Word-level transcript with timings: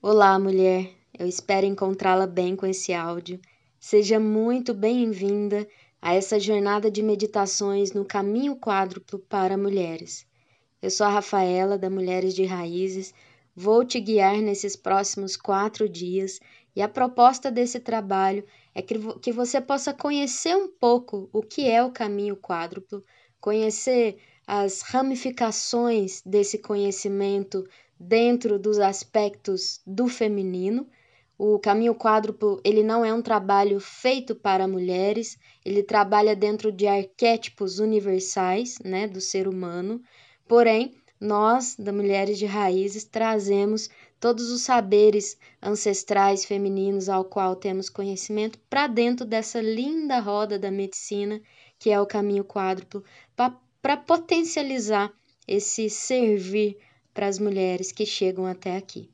Olá, 0.00 0.38
mulher. 0.38 0.94
Eu 1.18 1.26
espero 1.26 1.66
encontrá-la 1.66 2.24
bem 2.24 2.54
com 2.54 2.64
esse 2.64 2.92
áudio. 2.94 3.40
Seja 3.80 4.20
muito 4.20 4.72
bem-vinda 4.72 5.66
a 6.00 6.14
essa 6.14 6.38
jornada 6.38 6.88
de 6.88 7.02
meditações 7.02 7.92
no 7.92 8.04
caminho 8.04 8.54
quádruplo 8.54 9.18
para 9.18 9.58
mulheres. 9.58 10.24
Eu 10.80 10.88
sou 10.88 11.04
a 11.04 11.10
Rafaela, 11.10 11.76
da 11.76 11.90
Mulheres 11.90 12.32
de 12.32 12.44
Raízes. 12.44 13.12
Vou 13.56 13.84
te 13.84 13.98
guiar 13.98 14.36
nesses 14.36 14.76
próximos 14.76 15.36
quatro 15.36 15.88
dias 15.88 16.38
e 16.76 16.80
a 16.80 16.88
proposta 16.88 17.50
desse 17.50 17.80
trabalho 17.80 18.44
é 18.76 18.80
que, 18.80 19.32
você 19.32 19.60
possa 19.60 19.92
conhecer 19.92 20.54
um 20.56 20.68
pouco 20.68 21.28
o 21.32 21.42
que 21.42 21.68
é 21.68 21.82
o 21.82 21.90
caminho 21.90 22.36
quádruplo, 22.36 23.02
conhecer 23.40 24.16
as 24.46 24.80
ramificações 24.80 26.22
desse 26.24 26.56
conhecimento 26.56 27.66
dentro 27.98 28.58
dos 28.58 28.78
aspectos 28.78 29.80
do 29.86 30.08
feminino. 30.08 30.86
O 31.36 31.58
caminho 31.58 31.94
quádruplo, 31.94 32.60
ele 32.64 32.82
não 32.82 33.04
é 33.04 33.12
um 33.12 33.22
trabalho 33.22 33.78
feito 33.78 34.34
para 34.34 34.66
mulheres, 34.66 35.38
ele 35.64 35.82
trabalha 35.82 36.34
dentro 36.34 36.72
de 36.72 36.86
arquétipos 36.86 37.78
universais, 37.78 38.76
né, 38.84 39.06
do 39.06 39.20
ser 39.20 39.46
humano. 39.46 40.02
Porém, 40.48 40.94
nós, 41.20 41.76
da 41.76 41.92
Mulheres 41.92 42.38
de 42.38 42.46
Raízes, 42.46 43.04
trazemos 43.04 43.88
todos 44.20 44.50
os 44.50 44.62
saberes 44.62 45.36
ancestrais 45.62 46.44
femininos 46.44 47.08
ao 47.08 47.24
qual 47.24 47.54
temos 47.56 47.88
conhecimento 47.88 48.58
para 48.70 48.86
dentro 48.86 49.24
dessa 49.24 49.60
linda 49.60 50.18
roda 50.20 50.58
da 50.58 50.70
medicina, 50.70 51.40
que 51.78 51.90
é 51.90 52.00
o 52.00 52.06
caminho 52.06 52.44
quádruplo, 52.44 53.04
para 53.80 53.96
potencializar 53.96 55.12
esse 55.46 55.88
servir 55.88 56.76
para 57.18 57.26
as 57.26 57.40
mulheres 57.40 57.90
que 57.90 58.06
chegam 58.06 58.46
até 58.46 58.76
aqui. 58.76 59.10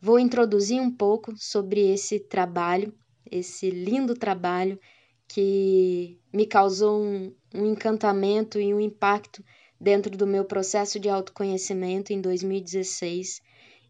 Vou 0.00 0.20
introduzir 0.20 0.80
um 0.80 0.88
pouco 0.88 1.34
sobre 1.36 1.80
esse 1.80 2.20
trabalho, 2.20 2.94
esse 3.28 3.70
lindo 3.70 4.14
trabalho 4.14 4.78
que 5.26 6.16
me 6.32 6.46
causou 6.46 7.02
um, 7.02 7.34
um 7.52 7.66
encantamento 7.66 8.60
e 8.60 8.72
um 8.72 8.78
impacto 8.78 9.44
dentro 9.80 10.16
do 10.16 10.28
meu 10.28 10.44
processo 10.44 11.00
de 11.00 11.08
autoconhecimento 11.08 12.12
em 12.12 12.20
2016. 12.20 13.42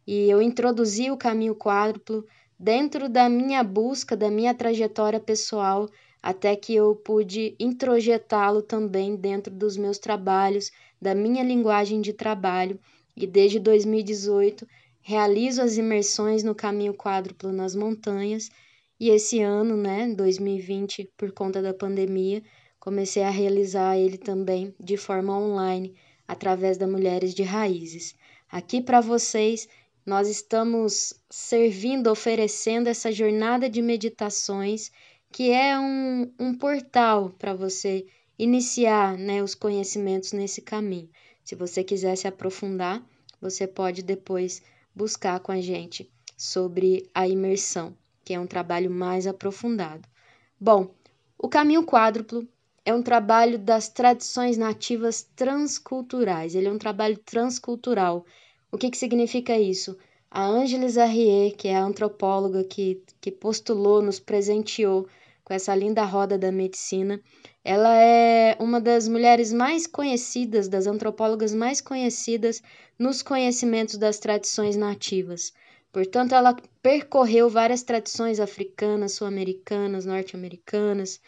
E 0.06 0.30
eu 0.30 0.40
introduzi 0.40 1.10
o 1.10 1.16
caminho 1.18 1.54
quádruplo 1.54 2.24
dentro 2.58 3.10
da 3.10 3.28
minha 3.28 3.62
busca, 3.62 4.16
da 4.16 4.30
minha 4.30 4.54
trajetória 4.54 5.20
pessoal, 5.20 5.86
até 6.22 6.56
que 6.56 6.74
eu 6.74 6.96
pude 6.96 7.54
introjetá-lo 7.60 8.62
também 8.62 9.14
dentro 9.14 9.52
dos 9.52 9.76
meus 9.76 9.98
trabalhos, 9.98 10.70
da 10.98 11.14
minha 11.14 11.44
linguagem 11.44 12.00
de 12.00 12.14
trabalho 12.14 12.80
e 13.16 13.26
desde 13.26 13.58
2018 13.58 14.66
realizo 15.00 15.62
as 15.62 15.76
imersões 15.76 16.42
no 16.42 16.54
caminho 16.54 16.94
quádruplo 16.94 17.52
nas 17.52 17.74
montanhas 17.74 18.50
e 18.98 19.10
esse 19.10 19.40
ano, 19.40 19.76
né, 19.76 20.08
2020, 20.14 21.10
por 21.16 21.32
conta 21.32 21.60
da 21.60 21.74
pandemia, 21.74 22.42
comecei 22.78 23.22
a 23.22 23.30
realizar 23.30 23.98
ele 23.98 24.16
também 24.16 24.74
de 24.78 24.96
forma 24.96 25.36
online 25.36 25.94
através 26.26 26.78
da 26.78 26.86
Mulheres 26.86 27.34
de 27.34 27.42
Raízes. 27.42 28.14
Aqui 28.50 28.80
para 28.80 29.00
vocês, 29.00 29.68
nós 30.06 30.28
estamos 30.28 31.14
servindo, 31.28 32.10
oferecendo 32.10 32.88
essa 32.88 33.10
jornada 33.10 33.68
de 33.68 33.82
meditações 33.82 34.90
que 35.32 35.50
é 35.50 35.78
um, 35.78 36.32
um 36.38 36.54
portal 36.54 37.30
para 37.30 37.52
você 37.52 38.06
iniciar 38.38 39.18
né, 39.18 39.42
os 39.42 39.54
conhecimentos 39.54 40.32
nesse 40.32 40.62
caminho. 40.62 41.10
Se 41.44 41.54
você 41.54 41.84
quiser 41.84 42.16
se 42.16 42.26
aprofundar, 42.26 43.04
você 43.40 43.66
pode 43.66 44.02
depois 44.02 44.62
buscar 44.94 45.38
com 45.40 45.52
a 45.52 45.60
gente 45.60 46.10
sobre 46.36 47.08
a 47.14 47.28
imersão, 47.28 47.94
que 48.24 48.32
é 48.32 48.40
um 48.40 48.46
trabalho 48.46 48.90
mais 48.90 49.26
aprofundado. 49.26 50.08
Bom, 50.58 50.90
o 51.38 51.46
caminho 51.46 51.84
quádruplo 51.84 52.48
é 52.84 52.94
um 52.94 53.02
trabalho 53.02 53.58
das 53.58 53.88
tradições 53.88 54.56
nativas 54.56 55.22
transculturais. 55.36 56.54
Ele 56.54 56.68
é 56.68 56.72
um 56.72 56.78
trabalho 56.78 57.18
transcultural. 57.18 58.24
O 58.72 58.78
que, 58.78 58.90
que 58.90 58.96
significa 58.96 59.58
isso? 59.58 59.96
A 60.30 60.44
Ângeles 60.44 60.96
Arrier, 60.96 61.54
que 61.54 61.68
é 61.68 61.76
a 61.76 61.84
antropóloga 61.84 62.64
que, 62.64 63.02
que 63.20 63.30
postulou, 63.30 64.02
nos 64.02 64.18
presenteou 64.18 65.06
com 65.44 65.52
essa 65.52 65.74
linda 65.74 66.02
roda 66.04 66.38
da 66.38 66.50
medicina. 66.50 67.20
Ela 67.62 67.94
é 67.96 68.56
uma 68.58 68.80
das 68.80 69.06
mulheres 69.06 69.52
mais 69.52 69.86
conhecidas, 69.86 70.68
das 70.68 70.86
antropólogas 70.86 71.54
mais 71.54 71.80
conhecidas 71.80 72.62
nos 72.98 73.22
conhecimentos 73.22 73.98
das 73.98 74.18
tradições 74.18 74.74
nativas. 74.74 75.52
Portanto, 75.92 76.34
ela 76.34 76.56
percorreu 76.82 77.48
várias 77.48 77.82
tradições 77.82 78.40
africanas, 78.40 79.12
sul-americanas, 79.12 80.04
norte-americanas 80.06 81.20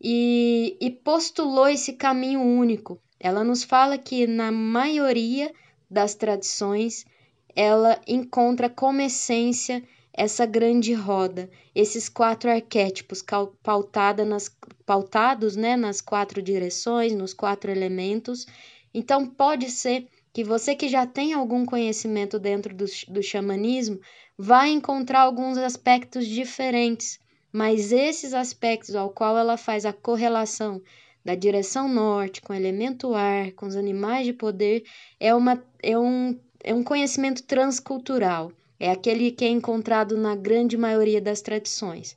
e, 0.00 0.76
e 0.80 0.90
postulou 0.90 1.68
esse 1.68 1.92
caminho 1.92 2.40
único. 2.40 3.00
Ela 3.20 3.44
nos 3.44 3.62
fala 3.62 3.98
que 3.98 4.26
na 4.26 4.50
maioria 4.50 5.52
das 5.88 6.14
tradições 6.14 7.04
ela 7.54 8.00
encontra 8.06 8.70
como 8.70 9.00
essência 9.00 9.82
essa 10.12 10.44
grande 10.44 10.92
roda, 10.92 11.48
esses 11.74 12.08
quatro 12.08 12.50
arquétipos 12.50 13.22
pautada 13.62 14.24
nas, 14.24 14.54
pautados 14.84 15.56
né, 15.56 15.76
nas 15.76 16.00
quatro 16.00 16.42
direções, 16.42 17.14
nos 17.14 17.32
quatro 17.32 17.70
elementos. 17.70 18.46
Então, 18.92 19.26
pode 19.26 19.70
ser 19.70 20.08
que 20.32 20.44
você 20.44 20.74
que 20.74 20.88
já 20.88 21.06
tem 21.06 21.32
algum 21.32 21.64
conhecimento 21.64 22.38
dentro 22.38 22.74
do, 22.74 22.84
do 23.08 23.22
xamanismo 23.22 24.00
vai 24.36 24.70
encontrar 24.70 25.20
alguns 25.20 25.58
aspectos 25.58 26.26
diferentes, 26.26 27.18
mas 27.52 27.92
esses 27.92 28.32
aspectos 28.32 28.94
ao 28.94 29.10
qual 29.10 29.36
ela 29.36 29.56
faz 29.56 29.84
a 29.84 29.92
correlação 29.92 30.80
da 31.24 31.34
direção 31.34 31.88
norte 31.88 32.40
com 32.40 32.52
o 32.52 32.56
elemento 32.56 33.14
ar, 33.14 33.52
com 33.52 33.66
os 33.66 33.76
animais 33.76 34.24
de 34.24 34.32
poder, 34.32 34.84
é, 35.18 35.34
uma, 35.34 35.62
é, 35.82 35.98
um, 35.98 36.38
é 36.62 36.74
um 36.74 36.82
conhecimento 36.82 37.42
transcultural. 37.42 38.52
É 38.80 38.90
aquele 38.90 39.30
que 39.30 39.44
é 39.44 39.48
encontrado 39.48 40.16
na 40.16 40.34
grande 40.34 40.76
maioria 40.78 41.20
das 41.20 41.42
tradições. 41.42 42.16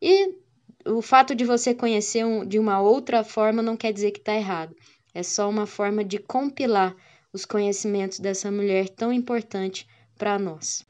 E 0.00 0.34
o 0.86 1.02
fato 1.02 1.34
de 1.34 1.44
você 1.44 1.74
conhecer 1.74 2.24
um, 2.24 2.46
de 2.46 2.58
uma 2.58 2.80
outra 2.80 3.22
forma 3.22 3.62
não 3.62 3.76
quer 3.76 3.92
dizer 3.92 4.12
que 4.12 4.18
está 4.18 4.34
errado. 4.34 4.74
É 5.14 5.22
só 5.22 5.50
uma 5.50 5.66
forma 5.66 6.02
de 6.02 6.18
compilar 6.18 6.96
os 7.30 7.44
conhecimentos 7.44 8.18
dessa 8.18 8.50
mulher 8.50 8.88
tão 8.88 9.12
importante 9.12 9.86
para 10.16 10.38
nós. 10.38 10.86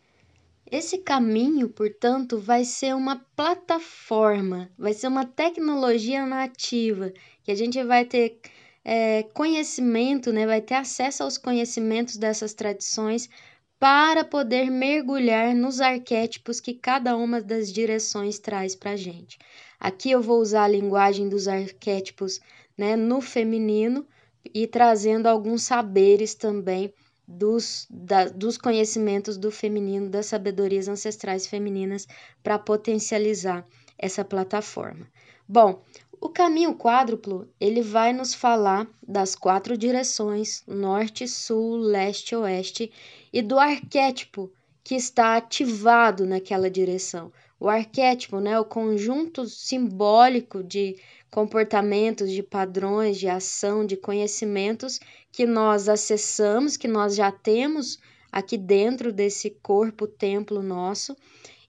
Esse 0.71 0.99
caminho, 0.99 1.69
portanto, 1.69 2.39
vai 2.39 2.65
ser 2.65 2.95
uma 2.95 3.17
plataforma, 3.35 4.71
vai 4.79 4.93
ser 4.93 5.09
uma 5.09 5.25
tecnologia 5.25 6.27
nativa, 6.27 7.13
que 7.43 7.51
a 7.51 7.55
gente 7.55 7.83
vai 7.83 8.05
ter 8.05 8.39
é, 8.85 9.23
conhecimento, 9.35 10.31
né, 10.31 10.47
vai 10.47 10.61
ter 10.61 10.75
acesso 10.75 11.23
aos 11.23 11.39
conhecimentos 11.39 12.17
dessas 12.17 12.53
tradições 12.53 13.29
para 13.79 14.25
poder 14.25 14.71
mergulhar 14.71 15.55
nos 15.55 15.81
arquétipos 15.81 16.61
que 16.61 16.75
cada 16.75 17.17
uma 17.17 17.41
das 17.41 17.73
direções 17.73 18.39
traz 18.39 18.75
para 18.75 18.93
a 18.93 18.97
gente. 18.97 19.39
Aqui 19.79 20.11
eu 20.11 20.21
vou 20.21 20.41
usar 20.41 20.65
a 20.65 20.69
linguagem 20.69 21.29
dos 21.29 21.47
arquétipos 21.47 22.41
né, 22.77 22.97
no 22.97 23.21
feminino 23.21 24.07
e 24.53 24.67
trazendo 24.67 25.27
alguns 25.27 25.63
saberes 25.63 26.35
também 26.35 26.93
dos, 27.27 27.87
da, 27.91 28.25
dos 28.25 28.57
conhecimentos 28.57 29.37
do 29.37 29.51
feminino, 29.51 30.09
das 30.09 30.27
sabedorias 30.27 30.89
ancestrais 30.89 31.47
femininas 31.47 32.09
para 32.43 32.59
potencializar 32.59 33.67
essa 33.99 34.25
plataforma. 34.25 35.07
Bom, 35.47 35.83
o 36.21 36.29
caminho 36.29 36.75
quádruplo, 36.75 37.49
ele 37.61 37.81
vai 37.81 38.13
nos 38.13 38.35
falar 38.35 38.89
das 39.07 39.37
quatro 39.37 39.79
direções, 39.79 40.65
norte, 40.67 41.29
sul, 41.29 41.77
leste, 41.77 42.35
oeste, 42.35 42.91
e 43.33 43.43
do 43.43 43.59
arquétipo 43.59 44.53
que 44.83 44.95
está 44.95 45.37
ativado 45.37 46.25
naquela 46.27 46.71
direção. 46.71 47.33
O 47.61 47.69
arquétipo, 47.69 48.41
né, 48.41 48.59
o 48.59 48.65
conjunto 48.65 49.47
simbólico 49.47 50.63
de 50.63 50.97
comportamentos, 51.31 52.31
de 52.31 52.43
padrões, 52.43 53.19
de 53.19 53.29
ação, 53.29 53.85
de 53.85 53.97
conhecimentos 53.97 54.99
que 55.31 55.45
nós 55.45 55.89
acessamos, 55.89 56.77
que 56.77 56.89
nós 56.89 57.17
já 57.17 57.31
temos 57.31 57.99
aqui 58.31 58.57
dentro 58.57 59.13
desse 59.13 59.51
corpo 59.51 60.07
templo 60.07 60.63
nosso 60.63 61.17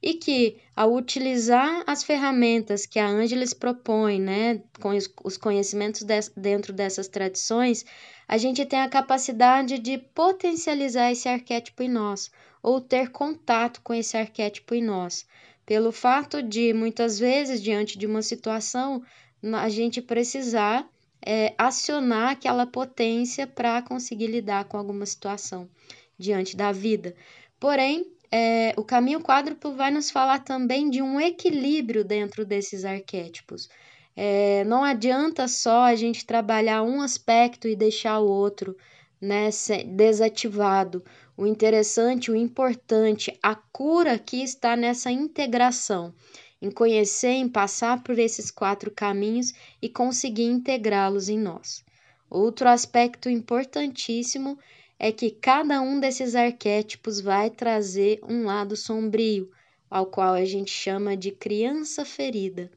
e 0.01 0.13
que, 0.13 0.57
ao 0.75 0.93
utilizar 0.93 1.83
as 1.85 2.03
ferramentas 2.03 2.85
que 2.85 2.99
a 2.99 3.07
Ângeles 3.07 3.53
propõe, 3.53 4.19
né, 4.19 4.61
com 4.79 4.91
os 5.23 5.37
conhecimentos 5.37 6.03
de, 6.03 6.19
dentro 6.37 6.71
dessas 6.71 7.07
tradições, 7.07 7.85
a 8.27 8.37
gente 8.37 8.65
tem 8.65 8.79
a 8.79 8.89
capacidade 8.89 9.77
de 9.77 9.97
potencializar 9.97 11.11
esse 11.11 11.27
arquétipo 11.27 11.83
em 11.83 11.89
nós, 11.89 12.31
ou 12.63 12.79
ter 12.79 13.09
contato 13.09 13.81
com 13.81 13.93
esse 13.93 14.15
arquétipo 14.15 14.73
em 14.73 14.83
nós, 14.83 15.25
pelo 15.65 15.91
fato 15.91 16.41
de, 16.41 16.73
muitas 16.73 17.19
vezes, 17.19 17.61
diante 17.61 17.97
de 17.97 18.05
uma 18.05 18.21
situação, 18.21 19.03
a 19.43 19.69
gente 19.69 20.01
precisar 20.01 20.87
é, 21.21 21.53
acionar 21.57 22.31
aquela 22.31 22.65
potência 22.65 23.45
para 23.45 23.81
conseguir 23.81 24.27
lidar 24.27 24.65
com 24.65 24.77
alguma 24.77 25.05
situação 25.05 25.69
diante 26.17 26.55
da 26.55 26.71
vida. 26.71 27.15
Porém, 27.59 28.05
é, 28.31 28.73
o 28.77 28.83
caminho 28.83 29.21
quádruplo 29.21 29.75
vai 29.75 29.89
nos 29.89 30.11
falar 30.11 30.39
também 30.39 30.89
de 30.89 31.01
um 31.01 31.19
equilíbrio 31.19 32.03
dentro 32.03 32.45
desses 32.45 32.85
arquétipos. 32.85 33.69
É, 34.15 34.63
não 34.65 34.83
adianta 34.83 35.47
só 35.47 35.83
a 35.83 35.95
gente 35.95 36.25
trabalhar 36.25 36.83
um 36.83 37.01
aspecto 37.01 37.67
e 37.67 37.75
deixar 37.75 38.19
o 38.19 38.27
outro 38.27 38.75
né, 39.19 39.49
desativado. 39.87 41.03
O 41.35 41.47
interessante, 41.47 42.29
o 42.29 42.35
importante, 42.35 43.37
a 43.41 43.55
cura 43.55 44.13
aqui 44.13 44.43
está 44.43 44.75
nessa 44.75 45.09
integração, 45.09 46.13
em 46.61 46.69
conhecer, 46.69 47.29
em 47.29 47.47
passar 47.47 48.03
por 48.03 48.19
esses 48.19 48.51
quatro 48.51 48.91
caminhos 48.91 49.53
e 49.81 49.87
conseguir 49.87 50.43
integrá-los 50.43 51.29
em 51.29 51.39
nós. 51.39 51.83
Outro 52.29 52.67
aspecto 52.67 53.29
importantíssimo 53.29 54.59
é 54.99 55.13
que 55.13 55.31
cada 55.31 55.79
um 55.79 55.97
desses 55.97 56.35
arquétipos 56.35 57.21
vai 57.21 57.49
trazer 57.49 58.19
um 58.21 58.43
lado 58.43 58.75
sombrio, 58.75 59.49
ao 59.89 60.05
qual 60.05 60.33
a 60.33 60.43
gente 60.43 60.69
chama 60.69 61.15
de 61.15 61.31
criança 61.31 62.03
ferida. 62.03 62.69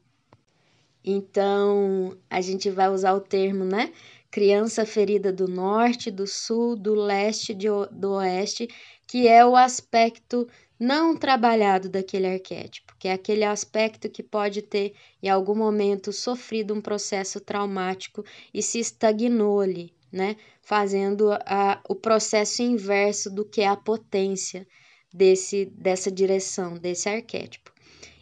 Então, 1.03 2.17
a 2.29 2.39
gente 2.39 2.69
vai 2.69 2.89
usar 2.89 3.13
o 3.13 3.19
termo, 3.19 3.65
né? 3.65 3.91
Criança 4.31 4.85
ferida 4.85 5.33
do 5.33 5.49
norte, 5.49 6.09
do 6.09 6.25
sul, 6.25 6.77
do 6.77 6.95
leste, 6.95 7.53
do 7.53 8.11
oeste, 8.13 8.69
que 9.05 9.27
é 9.27 9.45
o 9.45 9.57
aspecto 9.57 10.47
não 10.79 11.15
trabalhado 11.15 11.89
daquele 11.89 12.27
arquétipo, 12.27 12.95
que 12.97 13.09
é 13.09 13.13
aquele 13.13 13.43
aspecto 13.43 14.09
que 14.09 14.23
pode 14.23 14.61
ter 14.61 14.93
em 15.21 15.29
algum 15.29 15.55
momento 15.55 16.11
sofrido 16.13 16.73
um 16.73 16.81
processo 16.81 17.39
traumático 17.41 18.23
e 18.53 18.63
se 18.63 18.79
estagnou 18.79 19.59
ali, 19.59 19.93
né? 20.13 20.35
Fazendo 20.61 21.31
a, 21.31 21.81
o 21.89 21.95
processo 21.95 22.61
inverso 22.61 23.31
do 23.31 23.43
que 23.43 23.61
é 23.61 23.67
a 23.67 23.75
potência 23.75 24.67
desse, 25.11 25.65
dessa 25.65 26.11
direção, 26.11 26.75
desse 26.75 27.09
arquétipo. 27.09 27.73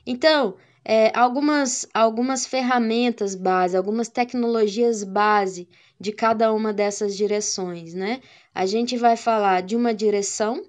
Então, 0.05 0.55
é, 0.83 1.11
algumas, 1.15 1.87
algumas 1.93 2.45
ferramentas 2.45 3.35
base, 3.35 3.77
algumas 3.77 4.07
tecnologias 4.07 5.03
base 5.03 5.67
de 5.99 6.11
cada 6.11 6.51
uma 6.51 6.73
dessas 6.73 7.15
direções, 7.15 7.93
né? 7.93 8.21
A 8.55 8.65
gente 8.65 8.97
vai 8.97 9.15
falar 9.15 9.61
de 9.61 9.75
uma 9.75 9.93
direção, 9.93 10.65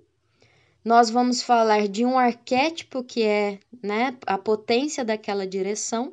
nós 0.85 1.09
vamos 1.09 1.41
falar 1.41 1.89
de 1.89 2.05
um 2.05 2.19
arquétipo 2.19 3.03
que 3.03 3.23
é 3.23 3.59
né, 3.83 4.17
a 4.27 4.37
potência 4.37 5.05
daquela 5.05 5.47
direção, 5.47 6.13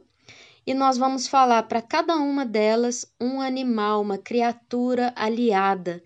e 0.70 0.74
nós 0.76 1.00
vamos 1.00 1.28
falar 1.28 1.64
para 1.64 1.82
cada 1.82 2.16
uma 2.18 2.46
delas 2.46 3.04
um 3.20 3.42
animal, 3.42 4.04
uma 4.04 4.20
criatura 4.20 5.12
aliada. 5.16 6.00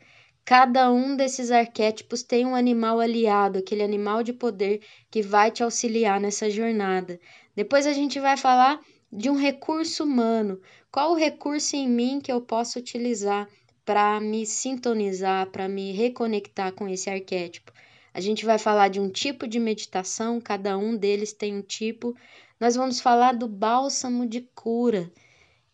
Cada 0.45 0.89
um 0.89 1.18
desses 1.18 1.51
arquétipos 1.51 2.24
tem 2.24 2.45
um 2.45 2.56
animal 2.56 3.01
aliado, 3.01 3.60
aquele 3.60 3.83
animal 3.83 4.24
de 4.24 4.31
poder 4.31 4.80
que 5.12 5.21
vai 5.21 5.51
te 5.51 5.63
auxiliar 5.63 6.18
nessa 6.18 6.50
jornada. 6.50 7.19
Depois 7.54 7.86
a 7.86 7.92
gente 7.92 8.21
vai 8.21 8.38
falar 8.38 8.80
de 9.12 9.30
um 9.30 9.36
recurso 9.36 10.06
humano. 10.06 10.62
Qual 10.89 11.12
o 11.12 11.18
recurso 11.18 11.75
em 11.75 11.89
mim 11.89 12.21
que 12.21 12.31
eu 12.31 12.39
posso 12.39 12.80
utilizar 12.80 13.50
para 13.83 14.18
me 14.21 14.45
sintonizar, 14.45 15.48
para 15.48 15.68
me 15.68 15.92
reconectar 15.92 16.71
com 16.71 16.88
esse 16.88 17.09
arquétipo? 17.09 17.74
A 18.13 18.21
gente 18.21 18.45
vai 18.45 18.57
falar 18.57 18.88
de 18.88 19.00
um 19.01 19.09
tipo 19.09 19.45
de 19.45 19.59
meditação, 19.59 20.39
cada 20.39 20.77
um 20.77 20.95
deles 20.95 21.33
tem 21.33 21.54
um 21.54 21.62
tipo. 21.62 22.16
Nós 22.63 22.77
vamos 22.77 23.01
falar 23.01 23.33
do 23.33 23.45
bálsamo 23.45 24.25
de 24.25 24.39
cura, 24.56 25.12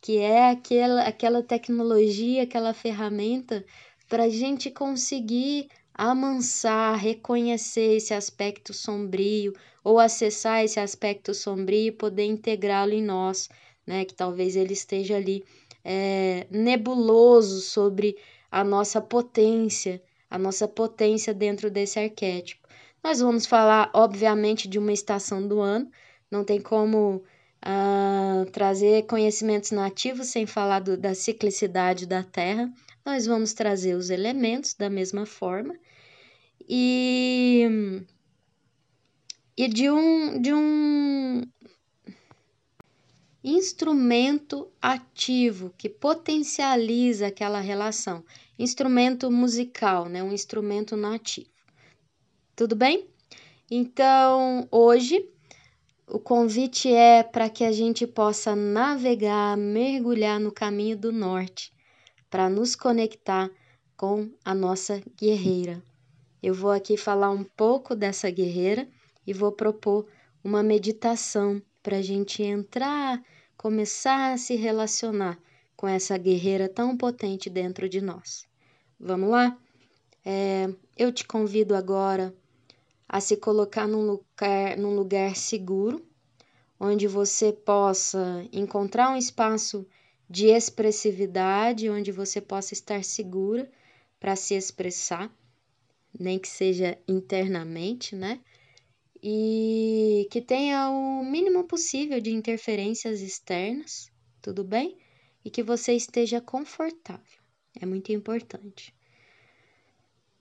que 0.01 0.17
é 0.17 0.49
aquela, 0.49 1.03
aquela 1.03 1.43
tecnologia, 1.43 2.41
aquela 2.41 2.73
ferramenta 2.73 3.63
para 4.07 4.23
a 4.23 4.29
gente 4.29 4.71
conseguir 4.71 5.69
amansar, 5.93 6.97
reconhecer 6.97 7.97
esse 7.97 8.11
aspecto 8.11 8.73
sombrio 8.73 9.53
ou 9.83 9.99
acessar 9.99 10.63
esse 10.63 10.79
aspecto 10.79 11.31
sombrio 11.31 11.89
e 11.89 11.91
poder 11.91 12.25
integrá-lo 12.25 12.93
em 12.93 13.03
nós, 13.03 13.49
né? 13.85 14.03
Que 14.03 14.15
talvez 14.15 14.55
ele 14.55 14.73
esteja 14.73 15.15
ali 15.15 15.43
é, 15.85 16.47
nebuloso 16.49 17.61
sobre 17.61 18.17
a 18.49 18.63
nossa 18.63 18.99
potência, 18.99 20.01
a 20.27 20.39
nossa 20.39 20.67
potência 20.67 21.35
dentro 21.35 21.69
desse 21.69 21.99
arquétipo. 21.99 22.67
Nós 23.03 23.19
vamos 23.19 23.45
falar, 23.45 23.91
obviamente, 23.93 24.67
de 24.67 24.79
uma 24.79 24.91
estação 24.91 25.47
do 25.47 25.59
ano, 25.59 25.87
não 26.31 26.43
tem 26.43 26.61
como 26.61 27.23
uh, 27.65 28.49
trazer 28.51 29.05
conhecimentos 29.05 29.71
nativos 29.71 30.27
sem 30.27 30.45
falar 30.45 30.79
do, 30.79 30.97
da 30.97 31.13
ciclicidade 31.13 32.05
da 32.05 32.23
Terra. 32.23 32.71
Nós 33.05 33.25
vamos 33.25 33.53
trazer 33.53 33.95
os 33.95 34.09
elementos 34.09 34.73
da 34.73 34.89
mesma 34.89 35.25
forma 35.25 35.75
e, 36.67 38.05
e 39.57 39.67
de 39.67 39.89
um, 39.89 40.39
de 40.39 40.53
um 40.53 41.41
instrumento 43.43 44.69
ativo 44.81 45.73
que 45.77 45.89
potencializa 45.89 47.27
aquela 47.27 47.59
relação. 47.59 48.23
Instrumento 48.57 49.31
musical, 49.31 50.07
né? 50.07 50.21
um 50.21 50.33
instrumento 50.33 50.95
nativo. 50.95 51.49
Tudo 52.55 52.75
bem? 52.75 53.07
Então, 53.71 54.67
hoje 54.69 55.25
o 56.11 56.19
convite 56.19 56.91
é 56.91 57.21
para 57.21 57.49
que 57.49 57.63
a 57.63 57.71
gente 57.71 58.07
possa 58.07 58.55
navegar, 58.55 59.55
mergulhar 59.55 60.39
no 60.39 60.51
caminho 60.51 60.97
do 60.97 61.11
norte, 61.11 61.71
para 62.29 62.49
nos 62.49 62.75
conectar 62.75 63.49
com 63.95 64.29
a 64.43 64.55
nossa 64.55 65.01
guerreira. 65.15 65.83
Eu 66.41 66.53
vou 66.53 66.71
aqui 66.71 66.97
falar 66.97 67.29
um 67.29 67.43
pouco 67.43 67.95
dessa 67.95 68.29
guerreira 68.29 68.87
e 69.25 69.33
vou 69.33 69.51
propor 69.51 70.07
uma 70.43 70.63
meditação 70.63 71.61
para 71.83 71.97
a 71.97 72.01
gente 72.01 72.41
entrar, 72.41 73.21
começar 73.55 74.33
a 74.33 74.37
se 74.37 74.55
relacionar 74.55 75.37
com 75.75 75.87
essa 75.87 76.17
guerreira 76.17 76.67
tão 76.67 76.97
potente 76.97 77.49
dentro 77.49 77.87
de 77.87 78.01
nós. 78.01 78.47
Vamos 78.99 79.29
lá? 79.29 79.55
É, 80.25 80.69
eu 80.97 81.11
te 81.11 81.25
convido 81.25 81.75
agora 81.75 82.33
a 83.09 83.19
se 83.19 83.35
colocar 83.35 83.87
num 83.87 84.05
lugar, 84.05 84.77
num 84.77 84.95
lugar 84.95 85.35
seguro, 85.35 86.05
onde 86.79 87.07
você 87.07 87.51
possa 87.51 88.47
encontrar 88.53 89.09
um 89.09 89.17
espaço 89.17 89.85
de 90.29 90.45
expressividade, 90.45 91.89
onde 91.89 92.11
você 92.11 92.39
possa 92.39 92.75
estar 92.75 93.03
segura 93.03 93.69
para 94.19 94.35
se 94.35 94.53
expressar, 94.53 95.35
nem 96.17 96.37
que 96.37 96.47
seja 96.47 96.99
internamente, 97.07 98.15
né? 98.15 98.39
E 99.23 100.27
que 100.31 100.39
tenha 100.39 100.89
o 100.91 101.23
mínimo 101.25 101.63
possível 101.63 102.21
de 102.21 102.31
interferências 102.31 103.21
externas, 103.21 104.11
tudo 104.39 104.63
bem? 104.63 104.97
E 105.43 105.49
que 105.49 105.63
você 105.63 105.93
esteja 105.93 106.39
confortável, 106.39 107.41
é 107.81 107.87
muito 107.87 108.11
importante. 108.11 108.93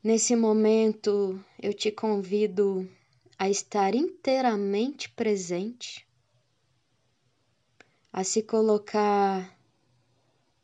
Nesse 0.00 0.36
momento, 0.36 1.44
eu 1.60 1.74
te 1.74 1.90
convido 1.90 2.88
a 3.36 3.50
estar 3.50 3.96
inteiramente 3.96 5.10
presente, 5.10 6.06
a 8.12 8.22
se 8.22 8.44
colocar 8.44 9.58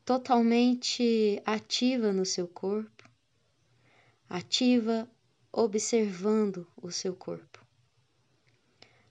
totalmente 0.05 1.43
ativa 1.45 2.13
no 2.13 2.25
seu 2.25 2.47
corpo, 2.47 3.11
ativa 4.29 5.11
observando 5.51 6.65
o 6.81 6.93
seu 6.93 7.17
corpo. 7.17 7.61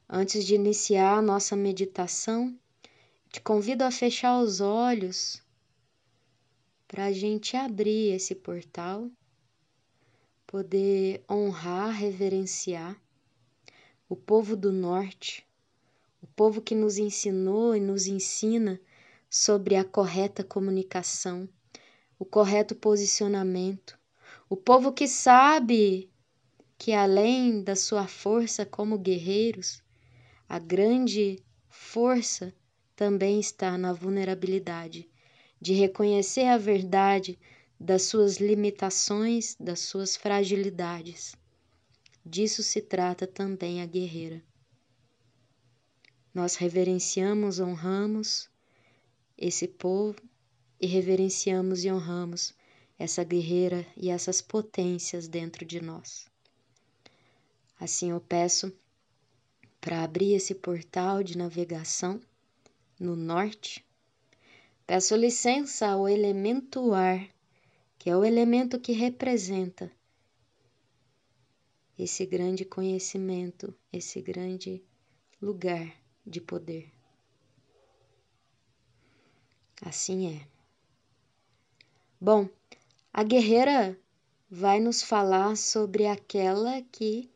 Antes 0.08 0.46
de 0.46 0.56
iniciar 0.56 1.18
a 1.18 1.22
nossa 1.22 1.54
meditação, 1.54 2.58
te 3.30 3.42
convido 3.42 3.84
a 3.84 3.92
fechar 3.92 4.40
os 4.40 4.62
olhos 4.62 5.44
para 6.88 7.08
a 7.08 7.12
gente 7.12 7.58
abrir 7.58 8.14
esse 8.14 8.34
portal 8.34 9.12
poder 10.54 11.24
honrar, 11.28 11.90
reverenciar 11.90 12.96
o 14.08 14.16
povo 14.16 14.56
do 14.56 14.72
norte, 14.72 15.44
o 16.22 16.28
povo 16.28 16.62
que 16.62 16.76
nos 16.76 17.00
ensinou 17.00 17.76
e 17.76 17.80
nos 17.80 18.06
ensina 18.06 18.80
sobre 19.28 19.76
a 19.76 19.84
correta 19.84 20.44
comunicação, 20.44 21.50
o 22.20 22.24
correto 22.24 22.76
posicionamento, 22.76 23.98
o 24.48 24.56
povo 24.56 24.94
que 24.94 25.08
sabe 25.08 26.08
que 26.78 26.94
além 26.94 27.64
da 27.64 27.76
sua 27.76 28.06
força 28.06 28.64
como 28.64 29.00
guerreiros, 29.00 29.82
a 30.48 30.60
grande 30.60 31.44
força 31.68 32.54
também 32.96 33.40
está 33.40 33.76
na 33.76 33.92
vulnerabilidade, 33.92 35.10
de 35.60 35.74
reconhecer 35.74 36.46
a 36.46 36.60
verdade 36.60 37.40
das 37.84 38.04
suas 38.04 38.38
limitações, 38.38 39.58
das 39.60 39.82
suas 39.82 40.16
fragilidades. 40.16 41.36
Disso 42.26 42.64
se 42.64 42.80
trata 42.80 43.28
também 43.28 43.82
a 43.82 43.86
guerreira. 43.86 44.42
Nós 46.34 46.56
reverenciamos, 46.56 47.60
honramos 47.60 48.50
esse 49.38 49.68
povo 49.68 50.16
e 50.80 50.88
reverenciamos 50.88 51.84
e 51.84 51.92
honramos 51.92 52.54
essa 52.98 53.22
guerreira 53.22 53.86
e 53.98 54.10
essas 54.10 54.42
potências 54.42 55.28
dentro 55.28 55.66
de 55.66 55.82
nós. 55.82 56.32
Assim 57.78 58.12
eu 58.12 58.22
peço 58.22 58.72
para 59.82 60.06
abrir 60.06 60.36
esse 60.36 60.56
portal 60.56 61.22
de 61.22 61.38
navegação 61.38 62.22
no 62.98 63.14
norte. 63.14 63.86
Peço 64.88 65.18
licença 65.18 65.88
ao 65.88 66.08
elemento 66.08 66.94
ar, 66.94 67.33
que 68.04 68.10
é 68.10 68.18
o 68.18 68.26
elemento 68.26 68.82
que 68.82 68.92
representa 68.92 69.90
esse 71.98 72.26
grande 72.26 72.66
conhecimento, 72.66 73.74
esse 73.94 74.22
grande 74.22 74.84
lugar 75.42 75.96
de 76.28 76.42
poder. 76.42 76.92
Assim 79.82 80.36
é. 80.36 80.48
Bom, 82.20 82.50
a 83.14 83.24
guerreira 83.24 83.98
vai 84.52 84.82
nos 84.82 85.02
falar 85.02 85.56
sobre 85.56 86.06
aquela 86.06 86.82
que 86.82 87.32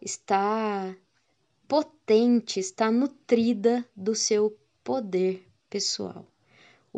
está 0.00 0.96
potente, 1.68 2.58
está 2.58 2.90
nutrida 2.90 3.86
do 3.94 4.14
seu 4.14 4.58
poder 4.82 5.46
pessoal. 5.68 6.26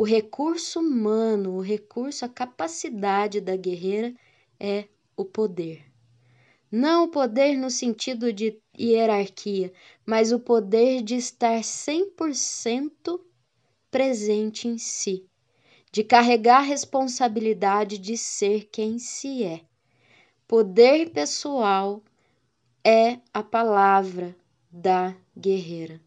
O 0.01 0.03
recurso 0.03 0.81
humano, 0.81 1.57
o 1.57 1.61
recurso, 1.61 2.25
a 2.25 2.29
capacidade 2.31 3.39
da 3.39 3.55
guerreira 3.55 4.15
é 4.59 4.89
o 5.15 5.27
poder. 5.27 5.85
Não 6.73 7.05
o 7.05 7.09
poder 7.09 7.55
no 7.55 7.69
sentido 7.69 8.33
de 8.33 8.59
hierarquia, 8.79 9.71
mas 10.07 10.33
o 10.33 10.41
poder 10.41 11.03
de 11.03 11.17
estar 11.17 11.61
100% 11.63 13.21
presente 13.91 14.67
em 14.67 14.79
si, 14.79 15.27
de 15.93 16.03
carregar 16.03 16.61
a 16.61 16.63
responsabilidade 16.63 17.99
de 17.99 18.17
ser 18.17 18.71
quem 18.73 18.99
se 18.99 19.45
é. 19.45 19.61
Poder 20.49 21.11
pessoal 21.11 22.03
é 22.83 23.19
a 23.35 23.43
palavra 23.43 24.35
da 24.73 25.15
guerreira. 25.39 26.01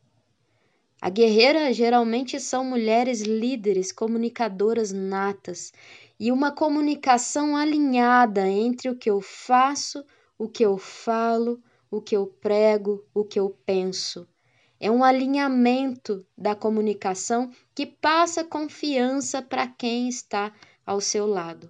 A 1.03 1.09
guerreira 1.09 1.73
geralmente 1.73 2.39
são 2.39 2.63
mulheres 2.63 3.23
líderes, 3.23 3.91
comunicadoras 3.91 4.93
natas 4.93 5.73
e 6.17 6.31
uma 6.31 6.49
comunicação 6.49 7.57
alinhada 7.57 8.47
entre 8.47 8.89
o 8.89 8.95
que 8.95 9.09
eu 9.09 9.19
faço, 9.19 10.05
o 10.37 10.47
que 10.47 10.63
eu 10.63 10.77
falo, 10.77 11.61
o 11.91 12.01
que 12.01 12.15
eu 12.15 12.25
prego, 12.25 13.03
o 13.13 13.25
que 13.25 13.37
eu 13.37 13.49
penso. 13.65 14.25
É 14.79 14.89
um 14.89 15.03
alinhamento 15.03 16.25
da 16.37 16.55
comunicação 16.55 17.51
que 17.75 17.85
passa 17.85 18.41
confiança 18.41 19.41
para 19.41 19.67
quem 19.67 20.07
está 20.07 20.53
ao 20.85 21.01
seu 21.01 21.27
lado. 21.27 21.69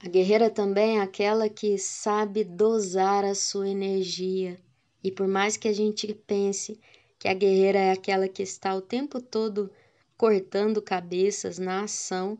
A 0.00 0.08
guerreira 0.08 0.50
também 0.50 0.98
é 0.98 1.00
aquela 1.00 1.48
que 1.48 1.78
sabe 1.78 2.42
dosar 2.42 3.24
a 3.24 3.36
sua 3.36 3.68
energia. 3.68 4.58
E 5.02 5.12
por 5.12 5.28
mais 5.28 5.56
que 5.56 5.68
a 5.68 5.72
gente 5.72 6.12
pense 6.12 6.78
que 7.20 7.28
a 7.28 7.34
guerreira 7.34 7.78
é 7.78 7.92
aquela 7.92 8.26
que 8.26 8.42
está 8.42 8.74
o 8.74 8.80
tempo 8.80 9.20
todo 9.20 9.70
cortando 10.16 10.80
cabeças 10.80 11.58
na 11.58 11.84
ação, 11.84 12.38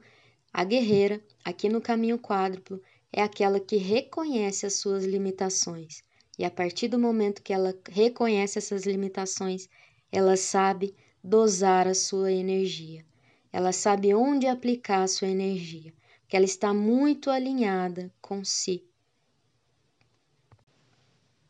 a 0.50 0.64
guerreira, 0.64 1.22
aqui 1.44 1.68
no 1.68 1.82
caminho 1.82 2.18
quádruplo, 2.18 2.82
é 3.12 3.22
aquela 3.22 3.60
que 3.60 3.76
reconhece 3.76 4.64
as 4.64 4.75
suas 4.75 5.04
limitações. 5.04 6.02
E 6.38 6.46
a 6.46 6.50
partir 6.50 6.88
do 6.88 6.99
momento 6.99 7.42
que 7.42 7.52
ela 7.52 7.75
reconhece 7.90 8.56
essas 8.56 8.84
limitações, 8.84 9.68
ela 10.10 10.34
sabe 10.34 10.94
dosar 11.22 11.87
a 11.87 11.94
sua 11.94 12.32
energia. 12.32 13.04
Ela 13.52 13.72
sabe 13.72 14.14
onde 14.14 14.46
aplicar 14.46 15.02
a 15.02 15.08
sua 15.08 15.28
energia, 15.28 15.92
porque 16.22 16.37
ela 16.37 16.46
está 16.46 16.72
muito 16.72 17.28
alinhada 17.28 18.10
com 18.18 18.42
si. 18.42 18.89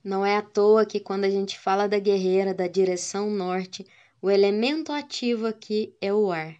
Não 0.02 0.24
é 0.24 0.36
à 0.36 0.42
toa 0.42 0.86
que 0.86 0.98
quando 0.98 1.24
a 1.24 1.30
gente 1.30 1.58
fala 1.58 1.86
da 1.86 1.98
guerreira 1.98 2.54
da 2.54 2.66
direção 2.66 3.30
norte, 3.30 3.86
o 4.22 4.30
elemento 4.30 4.92
ativo 4.92 5.46
aqui 5.46 5.94
é 6.00 6.12
o 6.12 6.32
ar. 6.32 6.56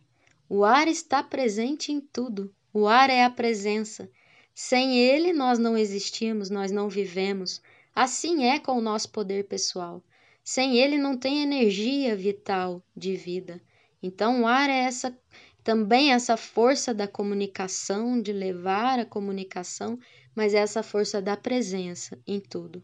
O 0.48 0.64
ar 0.64 0.88
está 0.88 1.22
presente 1.22 1.90
em 1.90 2.00
tudo. 2.00 2.52
O 2.72 2.86
ar 2.86 3.08
é 3.08 3.24
a 3.24 3.30
presença. 3.30 4.10
Sem 4.54 4.98
ele, 4.98 5.32
nós 5.32 5.58
não 5.58 5.76
existimos, 5.76 6.50
nós 6.50 6.70
não 6.70 6.88
vivemos. 6.88 7.62
Assim 7.94 8.44
é 8.44 8.58
com 8.58 8.72
o 8.72 8.80
nosso 8.80 9.10
poder 9.10 9.44
pessoal. 9.44 10.02
Sem 10.44 10.76
ele, 10.78 10.98
não 10.98 11.16
tem 11.16 11.42
energia 11.42 12.14
vital 12.16 12.82
de 12.96 13.16
vida. 13.16 13.60
Então, 14.02 14.42
o 14.42 14.46
ar 14.46 14.68
é 14.68 14.80
essa 14.80 15.16
também 15.62 16.12
essa 16.12 16.36
força 16.36 16.94
da 16.94 17.06
comunicação, 17.06 18.20
de 18.20 18.32
levar 18.32 18.98
a 18.98 19.04
comunicação, 19.04 19.98
mas 20.34 20.54
é 20.54 20.58
essa 20.58 20.82
força 20.82 21.20
da 21.20 21.36
presença 21.36 22.18
em 22.26 22.40
tudo. 22.40 22.82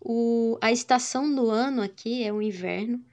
O, 0.00 0.58
a 0.62 0.72
estação 0.72 1.34
do 1.34 1.50
ano 1.50 1.82
aqui 1.82 2.24
é 2.24 2.32
o 2.32 2.40
inverno. 2.40 3.04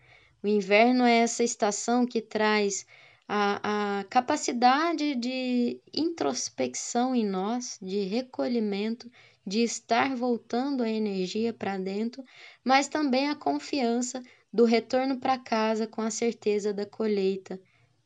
O 0.41 0.47
inverno 0.47 1.03
é 1.03 1.17
essa 1.17 1.43
estação 1.43 2.05
que 2.05 2.21
traz 2.21 2.85
a, 3.27 3.99
a 3.99 4.03
capacidade 4.05 5.15
de 5.15 5.81
introspecção 5.93 7.13
em 7.13 7.25
nós, 7.25 7.77
de 7.81 8.03
recolhimento, 8.05 9.11
de 9.45 9.63
estar 9.63 10.15
voltando 10.15 10.81
a 10.81 10.89
energia 10.89 11.51
para 11.51 11.77
dentro, 11.77 12.23
mas 12.63 12.87
também 12.87 13.29
a 13.29 13.35
confiança 13.35 14.23
do 14.51 14.63
retorno 14.63 15.19
para 15.19 15.37
casa 15.37 15.87
com 15.87 16.01
a 16.01 16.09
certeza 16.09 16.73
da 16.73 16.85
colheita, 16.85 17.59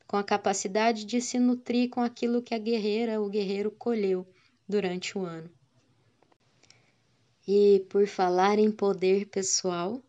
com 0.08 0.18
a 0.18 0.24
capacidade 0.24 1.06
de 1.06 1.22
se 1.22 1.38
nutrir 1.38 1.90
com 1.90 2.02
aquilo 2.02 2.42
que 2.42 2.56
a 2.56 2.60
guerreira, 2.60 3.22
o 3.22 3.30
guerreiro 3.30 3.72
colheu 3.72 4.28
durante 4.68 5.18
o 5.18 5.22
ano. 5.22 5.50
E 7.48 7.86
por 7.90 8.08
falar 8.08 8.60
em 8.60 8.72
poder 8.72 9.26
pessoal, 9.28 10.02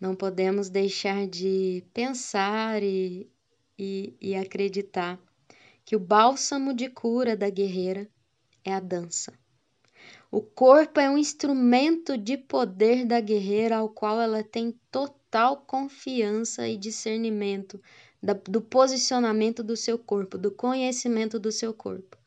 não 0.00 0.14
podemos 0.14 0.68
deixar 0.68 1.26
de 1.26 1.82
pensar 1.92 2.82
e 2.82 3.28
e, 3.78 4.14
e 4.20 4.34
acreditar 4.34 5.18
que 5.84 5.94
o 5.94 6.00
bálsamo 6.00 6.74
de 6.74 6.88
cura 6.88 7.36
da 7.36 7.48
guerreira 7.48 8.08
é 8.64 8.72
a 8.72 8.80
dança. 8.80 9.32
O 10.30 10.40
corpo 10.40 10.98
é 10.98 11.08
um 11.08 11.16
instrumento 11.16 12.18
de 12.18 12.36
poder 12.36 13.04
da 13.04 13.20
guerreira 13.20 13.76
ao 13.76 13.88
qual 13.88 14.20
ela 14.20 14.42
tem 14.42 14.74
total 14.90 15.58
confiança 15.58 16.68
e 16.68 16.76
discernimento 16.76 17.80
da, 18.20 18.32
do 18.32 18.60
posicionamento 18.60 19.62
do 19.62 19.76
seu 19.76 19.98
corpo, 19.98 20.36
do 20.36 20.50
conhecimento 20.50 21.38
do 21.38 21.52
seu 21.52 21.72
corpo. 21.72 22.18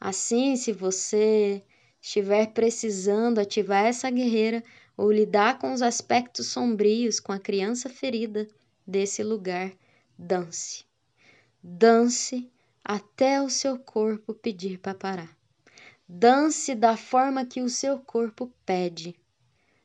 Assim, 0.00 0.56
se 0.56 0.72
você 0.72 1.62
estiver 2.00 2.46
precisando 2.52 3.38
ativar 3.38 3.84
essa 3.86 4.10
guerreira 4.10 4.62
ou 4.96 5.12
lidar 5.12 5.58
com 5.58 5.72
os 5.72 5.82
aspectos 5.82 6.46
sombrios, 6.46 7.20
com 7.20 7.32
a 7.32 7.38
criança 7.38 7.88
ferida 7.88 8.48
desse 8.86 9.22
lugar, 9.22 9.72
Dance. 10.18 10.84
Dance 11.62 12.50
até 12.82 13.42
o 13.42 13.50
seu 13.50 13.78
corpo 13.78 14.32
pedir 14.32 14.78
para 14.78 14.94
parar. 14.94 15.36
Dance 16.08 16.74
da 16.74 16.96
forma 16.96 17.44
que 17.44 17.60
o 17.60 17.68
seu 17.68 17.98
corpo 17.98 18.52
pede, 18.64 19.14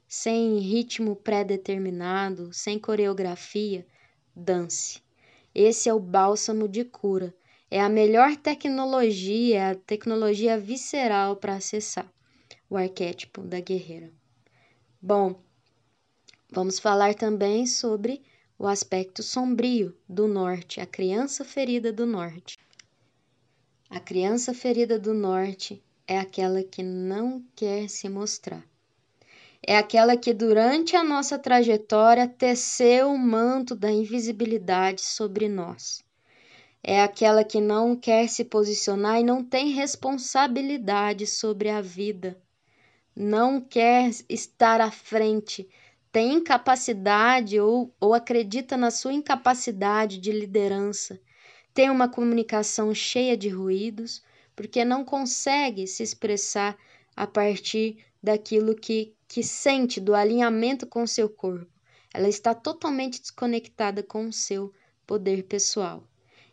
sem 0.07 0.59
ritmo 0.59 1.15
pré-determinado, 1.15 2.53
sem 2.53 2.77
coreografia. 2.77 3.85
Dance. 4.35 5.01
Esse 5.53 5.89
é 5.89 5.93
o 5.93 5.99
bálsamo 5.99 6.69
de 6.69 6.85
cura. 6.85 7.33
É 7.73 7.79
a 7.79 7.87
melhor 7.87 8.35
tecnologia, 8.35 9.69
a 9.69 9.75
tecnologia 9.75 10.59
visceral 10.59 11.37
para 11.37 11.55
acessar 11.55 12.05
o 12.69 12.75
arquétipo 12.75 13.41
da 13.41 13.61
guerreira. 13.61 14.11
Bom, 15.01 15.41
vamos 16.51 16.79
falar 16.79 17.15
também 17.15 17.65
sobre 17.65 18.21
o 18.59 18.67
aspecto 18.67 19.23
sombrio 19.23 19.97
do 20.07 20.27
norte, 20.27 20.81
a 20.81 20.85
criança 20.85 21.45
ferida 21.45 21.93
do 21.93 22.05
norte. 22.05 22.59
A 23.89 24.01
criança 24.01 24.53
ferida 24.53 24.99
do 24.99 25.13
norte 25.13 25.81
é 26.05 26.19
aquela 26.19 26.61
que 26.61 26.83
não 26.83 27.41
quer 27.55 27.89
se 27.89 28.09
mostrar. 28.09 28.65
É 29.65 29.77
aquela 29.77 30.17
que 30.17 30.33
durante 30.33 30.97
a 30.97 31.05
nossa 31.05 31.39
trajetória 31.39 32.27
teceu 32.27 33.13
o 33.13 33.17
manto 33.17 33.77
da 33.77 33.89
invisibilidade 33.89 34.99
sobre 34.99 35.47
nós. 35.47 36.03
É 36.83 37.01
aquela 37.01 37.43
que 37.43 37.61
não 37.61 37.95
quer 37.95 38.27
se 38.27 38.43
posicionar 38.43 39.19
e 39.19 39.23
não 39.23 39.43
tem 39.43 39.69
responsabilidade 39.69 41.27
sobre 41.27 41.69
a 41.69 41.79
vida. 41.79 42.41
Não 43.15 43.61
quer 43.61 44.09
estar 44.27 44.81
à 44.81 44.89
frente, 44.89 45.69
tem 46.11 46.33
incapacidade 46.33 47.59
ou, 47.59 47.93
ou 47.99 48.13
acredita 48.13 48.75
na 48.75 48.89
sua 48.89 49.13
incapacidade 49.13 50.17
de 50.17 50.31
liderança, 50.31 51.21
tem 51.73 51.89
uma 51.89 52.09
comunicação 52.09 52.93
cheia 52.93 53.37
de 53.37 53.47
ruídos, 53.47 54.23
porque 54.55 54.83
não 54.83 55.05
consegue 55.05 55.87
se 55.87 56.03
expressar 56.03 56.77
a 57.15 57.25
partir 57.25 58.03
daquilo 58.21 58.75
que, 58.75 59.13
que 59.27 59.43
sente, 59.43 60.01
do 60.01 60.13
alinhamento 60.13 60.85
com 60.85 61.07
seu 61.07 61.29
corpo. 61.29 61.71
Ela 62.13 62.27
está 62.27 62.53
totalmente 62.53 63.21
desconectada 63.21 64.03
com 64.03 64.25
o 64.25 64.33
seu 64.33 64.73
poder 65.07 65.43
pessoal. 65.43 66.03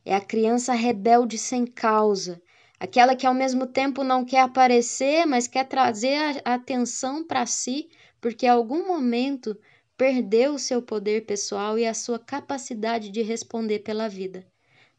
É 0.08 0.14
a 0.14 0.22
criança 0.22 0.72
rebelde 0.72 1.36
sem 1.36 1.66
causa, 1.66 2.40
aquela 2.80 3.14
que 3.14 3.26
ao 3.26 3.34
mesmo 3.34 3.66
tempo 3.66 4.02
não 4.02 4.24
quer 4.24 4.40
aparecer, 4.40 5.26
mas 5.26 5.46
quer 5.46 5.68
trazer 5.68 6.40
a 6.46 6.54
atenção 6.54 7.22
para 7.22 7.44
si, 7.44 7.90
porque 8.18 8.46
em 8.46 8.48
algum 8.48 8.88
momento 8.88 9.54
perdeu 9.98 10.54
o 10.54 10.58
seu 10.58 10.80
poder 10.80 11.26
pessoal 11.26 11.78
e 11.78 11.86
a 11.86 11.92
sua 11.92 12.18
capacidade 12.18 13.10
de 13.10 13.20
responder 13.20 13.80
pela 13.80 14.08
vida. 14.08 14.46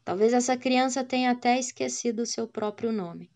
Talvez 0.04 0.32
essa 0.32 0.56
criança 0.56 1.02
tenha 1.02 1.32
até 1.32 1.58
esquecido 1.58 2.22
o 2.22 2.26
seu 2.26 2.46
próprio 2.46 2.92
nome. 2.92 3.28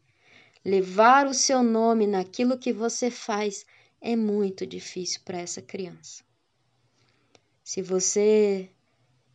Levar 0.65 1.27
o 1.27 1.35
seu 1.35 1.61
nome 1.61 2.07
naquilo 2.07 2.57
que 2.57 2.73
você 2.73 3.11
faz 3.11 3.67
é 4.01 4.15
muito 4.15 4.65
difícil 4.65 5.23
para 5.25 5.41
essa 5.41 5.61
criança. 5.61 6.23
Se 7.65 7.83
você 7.83 8.71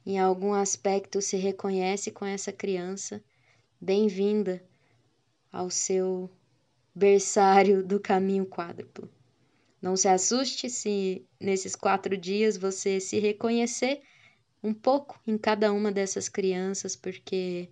em 0.05 0.17
algum 0.17 0.53
aspecto 0.53 1.21
se 1.21 1.37
reconhece 1.37 2.11
com 2.11 2.25
essa 2.25 2.51
criança, 2.51 3.23
bem-vinda 3.79 4.63
ao 5.51 5.69
seu 5.69 6.29
berçário 6.95 7.83
do 7.85 7.99
caminho 7.99 8.45
quádruplo. 8.45 9.09
Não 9.81 9.95
se 9.95 10.07
assuste 10.07 10.69
se 10.69 11.25
nesses 11.39 11.75
quatro 11.75 12.17
dias 12.17 12.57
você 12.57 12.99
se 12.99 13.19
reconhecer 13.19 14.01
um 14.63 14.73
pouco 14.73 15.19
em 15.25 15.37
cada 15.37 15.71
uma 15.71 15.91
dessas 15.91 16.27
crianças, 16.27 16.95
porque 16.95 17.69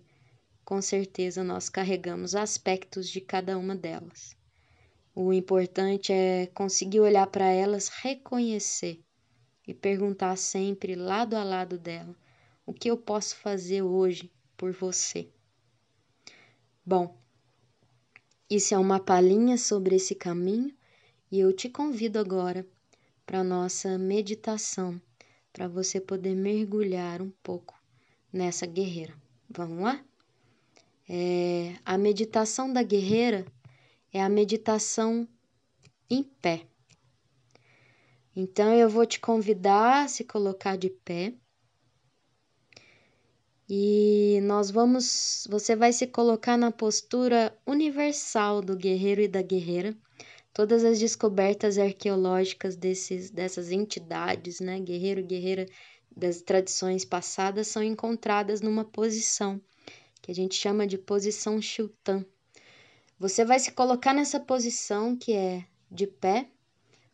com 0.64 0.80
certeza 0.80 1.44
nós 1.44 1.68
carregamos 1.68 2.34
aspectos 2.34 3.08
de 3.08 3.20
cada 3.20 3.58
uma 3.58 3.74
delas. 3.74 4.36
O 5.14 5.32
importante 5.32 6.12
é 6.12 6.46
conseguir 6.54 7.00
olhar 7.00 7.26
para 7.26 7.46
elas, 7.46 7.88
reconhecer 7.88 9.00
e 9.68 9.74
perguntar 9.74 10.34
sempre, 10.36 10.94
lado 10.94 11.36
a 11.36 11.44
lado 11.44 11.78
dela, 11.78 12.16
o 12.64 12.72
que 12.72 12.90
eu 12.90 12.96
posso 12.96 13.36
fazer 13.36 13.82
hoje 13.82 14.32
por 14.56 14.72
você. 14.72 15.28
Bom, 16.84 17.14
isso 18.48 18.74
é 18.74 18.78
uma 18.78 18.98
palhinha 18.98 19.58
sobre 19.58 19.96
esse 19.96 20.14
caminho 20.14 20.74
e 21.30 21.38
eu 21.38 21.52
te 21.52 21.68
convido 21.68 22.18
agora 22.18 22.66
para 23.26 23.44
nossa 23.44 23.98
meditação, 23.98 24.98
para 25.52 25.68
você 25.68 26.00
poder 26.00 26.34
mergulhar 26.34 27.20
um 27.20 27.30
pouco 27.42 27.78
nessa 28.32 28.64
guerreira. 28.64 29.14
Vamos 29.50 29.82
lá? 29.82 30.02
É, 31.06 31.74
a 31.84 31.98
meditação 31.98 32.72
da 32.72 32.82
guerreira 32.82 33.44
é 34.10 34.22
a 34.22 34.30
meditação 34.30 35.28
em 36.08 36.22
pé. 36.22 36.66
Então 38.40 38.72
eu 38.72 38.88
vou 38.88 39.04
te 39.04 39.18
convidar 39.18 40.04
a 40.04 40.06
se 40.06 40.22
colocar 40.22 40.78
de 40.78 40.88
pé. 40.88 41.34
E 43.68 44.38
nós 44.44 44.70
vamos, 44.70 45.44
você 45.50 45.74
vai 45.74 45.92
se 45.92 46.06
colocar 46.06 46.56
na 46.56 46.70
postura 46.70 47.52
universal 47.66 48.62
do 48.62 48.76
guerreiro 48.76 49.20
e 49.20 49.26
da 49.26 49.42
guerreira. 49.42 49.92
Todas 50.54 50.84
as 50.84 51.00
descobertas 51.00 51.78
arqueológicas 51.78 52.76
desses, 52.76 53.28
dessas 53.28 53.72
entidades, 53.72 54.60
né, 54.60 54.78
guerreiro 54.78 55.18
e 55.18 55.24
guerreira 55.24 55.66
das 56.16 56.40
tradições 56.40 57.04
passadas, 57.04 57.66
são 57.66 57.82
encontradas 57.82 58.60
numa 58.60 58.84
posição 58.84 59.60
que 60.22 60.30
a 60.30 60.34
gente 60.34 60.54
chama 60.54 60.86
de 60.86 60.96
posição 60.96 61.60
Shiltan. 61.60 62.24
Você 63.18 63.44
vai 63.44 63.58
se 63.58 63.72
colocar 63.72 64.14
nessa 64.14 64.38
posição 64.38 65.16
que 65.16 65.32
é 65.32 65.64
de 65.90 66.06
pé, 66.06 66.48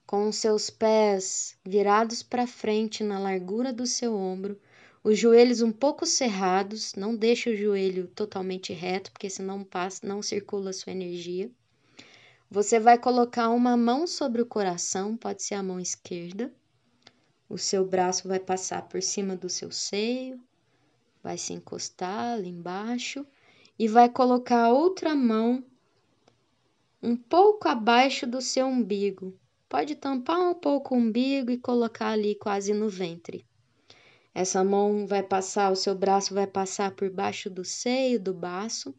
com 0.07 0.31
seus 0.31 0.71
pés 0.71 1.57
virados 1.65 2.23
para 2.23 2.47
frente 2.47 3.03
na 3.03 3.19
largura 3.19 3.73
do 3.73 3.87
seu 3.87 4.15
ombro, 4.15 4.59
os 5.03 5.19
joelhos 5.19 5.61
um 5.61 5.71
pouco 5.71 6.07
cerrados, 6.07 6.95
não 6.95 7.15
deixe 7.15 7.51
o 7.51 7.57
joelho 7.57 8.09
totalmente 8.09 8.73
reto, 8.73 9.13
porque 9.13 9.29
senão 9.29 9.63
passa, 9.63 10.07
não 10.07 10.23
circula 10.23 10.71
a 10.71 10.73
sua 10.73 10.93
energia. 10.93 11.51
Você 12.51 12.79
vai 12.79 12.99
colocar 12.99 13.51
uma 13.51 13.77
mão 13.77 14.07
sobre 14.07 14.41
o 14.41 14.47
coração, 14.47 15.17
pode 15.17 15.43
ser 15.43 15.57
a 15.57 15.63
mão 15.63 15.81
esquerda. 15.81 16.53
O 17.49 17.59
seu 17.59 17.85
braço 17.85 18.27
vai 18.29 18.41
passar 18.41 18.83
por 18.89 19.03
cima 19.03 19.37
do 19.37 19.49
seu 19.49 19.71
seio, 19.71 20.41
vai 21.23 21.37
se 21.37 21.53
encostar 21.53 22.35
ali 22.35 22.49
embaixo 22.49 23.27
e 23.79 23.89
vai 23.89 24.09
colocar 24.09 24.71
outra 24.71 25.15
mão 25.15 25.65
um 27.03 27.17
pouco 27.17 27.69
abaixo 27.69 28.27
do 28.27 28.41
seu 28.41 28.67
umbigo. 28.67 29.39
Pode 29.69 29.95
tampar 29.95 30.41
um 30.41 30.55
pouco 30.55 30.95
o 30.95 30.99
umbigo 30.99 31.51
e 31.51 31.59
colocar 31.59 32.11
ali 32.11 32.35
quase 32.35 32.73
no 32.73 32.89
ventre. 32.89 33.47
Essa 34.35 34.65
mão 34.65 35.07
vai 35.07 35.23
passar, 35.23 35.71
o 35.71 35.77
seu 35.77 35.95
braço 35.95 36.35
vai 36.35 36.47
passar 36.47 36.91
por 36.91 37.09
baixo 37.09 37.49
do 37.49 37.65
seio, 37.65 38.21
do 38.21 38.35
baço. 38.35 38.95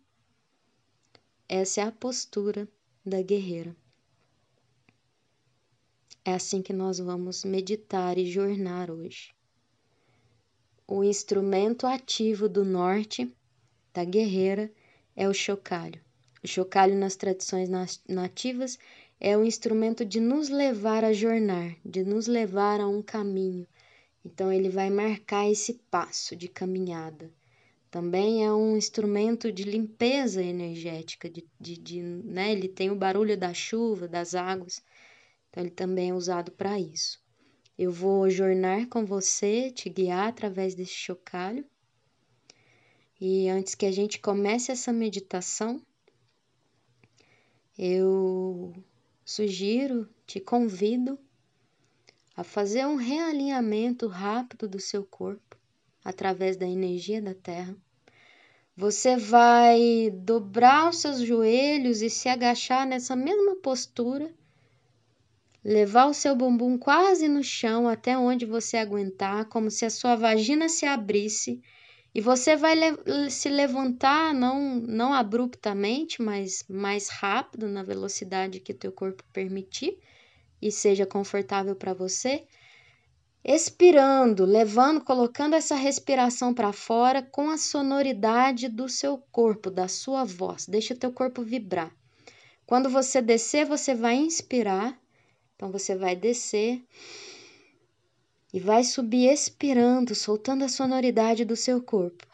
Essa 1.47 1.81
é 1.81 1.83
a 1.83 1.91
postura 1.91 2.67
da 3.05 3.21
guerreira. 3.21 3.75
É 6.23 6.33
assim 6.33 6.61
que 6.61 6.73
nós 6.73 6.97
vamos 6.97 7.43
meditar 7.43 8.17
e 8.17 8.25
jornar 8.25 8.89
hoje. 8.89 9.35
O 10.87 11.03
instrumento 11.03 11.85
ativo 11.85 12.47
do 12.47 12.63
norte 12.63 13.31
da 13.93 14.03
guerreira 14.03 14.71
é 15.15 15.27
o 15.27 15.33
chocalho. 15.33 16.01
O 16.43 16.47
chocalho 16.47 16.95
nas 16.95 17.15
tradições 17.15 17.69
nativas 18.07 18.77
é 19.25 19.35
o 19.35 19.43
instrumento 19.43 20.05
de 20.05 20.19
nos 20.19 20.49
levar 20.49 21.03
a 21.03 21.11
jornar, 21.11 21.75
de 21.83 22.03
nos 22.03 22.27
levar 22.27 22.79
a 22.79 22.87
um 22.87 23.01
caminho. 23.01 23.65
Então 24.23 24.53
ele 24.53 24.69
vai 24.69 24.91
marcar 24.91 25.49
esse 25.49 25.81
passo 25.89 26.35
de 26.35 26.47
caminhada. 26.47 27.33
Também 27.89 28.45
é 28.45 28.53
um 28.53 28.77
instrumento 28.77 29.51
de 29.51 29.63
limpeza 29.63 30.43
energética, 30.43 31.27
de, 31.27 31.43
de, 31.59 31.75
de 31.75 32.01
né? 32.03 32.51
ele 32.51 32.67
tem 32.67 32.91
o 32.91 32.95
barulho 32.95 33.35
da 33.35 33.51
chuva, 33.51 34.07
das 34.07 34.35
águas, 34.35 34.79
então 35.49 35.63
ele 35.63 35.71
também 35.71 36.11
é 36.11 36.13
usado 36.13 36.51
para 36.51 36.79
isso. 36.79 37.19
Eu 37.75 37.91
vou 37.91 38.29
jornar 38.29 38.85
com 38.89 39.07
você, 39.07 39.71
te 39.71 39.89
guiar 39.89 40.27
através 40.27 40.75
desse 40.75 40.93
chocalho. 40.93 41.65
E 43.19 43.49
antes 43.49 43.73
que 43.73 43.87
a 43.87 43.91
gente 43.91 44.19
comece 44.19 44.71
essa 44.71 44.93
meditação, 44.93 45.81
eu 47.75 48.71
sugiro, 49.25 50.07
te 50.27 50.39
convido 50.39 51.17
a 52.37 52.43
fazer 52.43 52.85
um 52.85 52.95
realinhamento 52.95 54.07
rápido 54.07 54.67
do 54.67 54.79
seu 54.79 55.03
corpo 55.03 55.57
através 56.03 56.55
da 56.55 56.67
energia 56.67 57.19
da 57.19 57.33
Terra. 57.33 57.75
Você 58.77 59.17
vai 59.17 60.11
dobrar 60.11 60.89
os 60.89 60.97
seus 60.97 61.21
joelhos 61.21 62.03
e 62.03 62.09
se 62.09 62.29
agachar 62.29 62.85
nessa 62.85 63.15
mesma 63.15 63.55
postura, 63.55 64.31
levar 65.63 66.05
o 66.05 66.13
seu 66.13 66.35
bumbum 66.35 66.77
quase 66.77 67.27
no 67.27 67.43
chão 67.43 67.87
até 67.87 68.15
onde 68.15 68.45
você 68.45 68.77
aguentar, 68.77 69.45
como 69.45 69.71
se 69.71 69.85
a 69.85 69.89
sua 69.89 70.15
vagina 70.15 70.69
se 70.69 70.85
abrisse 70.85 71.63
e 72.15 72.21
você 72.21 72.55
vai 72.55 72.75
le 72.75 73.29
se 73.29 73.49
levantar 73.49 74.33
não, 74.33 74.75
não 74.75 75.13
abruptamente, 75.13 76.21
mas 76.21 76.63
mais 76.69 77.09
rápido, 77.09 77.67
na 77.67 77.83
velocidade 77.83 78.61
que 78.61 78.73
teu 78.73 78.89
corpo 78.89 79.21
permitir 79.33 79.99
e 80.61 80.71
seja 80.71 81.05
confortável 81.05 81.75
para 81.75 81.93
você. 81.93 82.45
Expirando, 83.43 84.45
levando, 84.45 85.03
colocando 85.03 85.55
essa 85.55 85.75
respiração 85.75 86.53
para 86.53 86.71
fora 86.71 87.21
com 87.21 87.49
a 87.49 87.57
sonoridade 87.57 88.69
do 88.69 88.87
seu 88.87 89.17
corpo, 89.29 89.69
da 89.69 89.89
sua 89.89 90.23
voz. 90.23 90.65
Deixa 90.67 90.93
o 90.93 90.97
teu 90.97 91.11
corpo 91.11 91.43
vibrar. 91.43 91.93
Quando 92.65 92.89
você 92.89 93.21
descer, 93.21 93.65
você 93.65 93.93
vai 93.93 94.15
inspirar. 94.15 94.97
Então 95.53 95.69
você 95.69 95.93
vai 95.97 96.15
descer 96.15 96.81
e 98.55 98.59
vai 98.61 98.85
subir 98.85 99.29
expirando, 99.29 100.15
soltando 100.15 100.63
a 100.63 100.69
sonoridade 100.69 101.43
do 101.43 101.57
seu 101.57 101.83
corpo. 101.83 102.25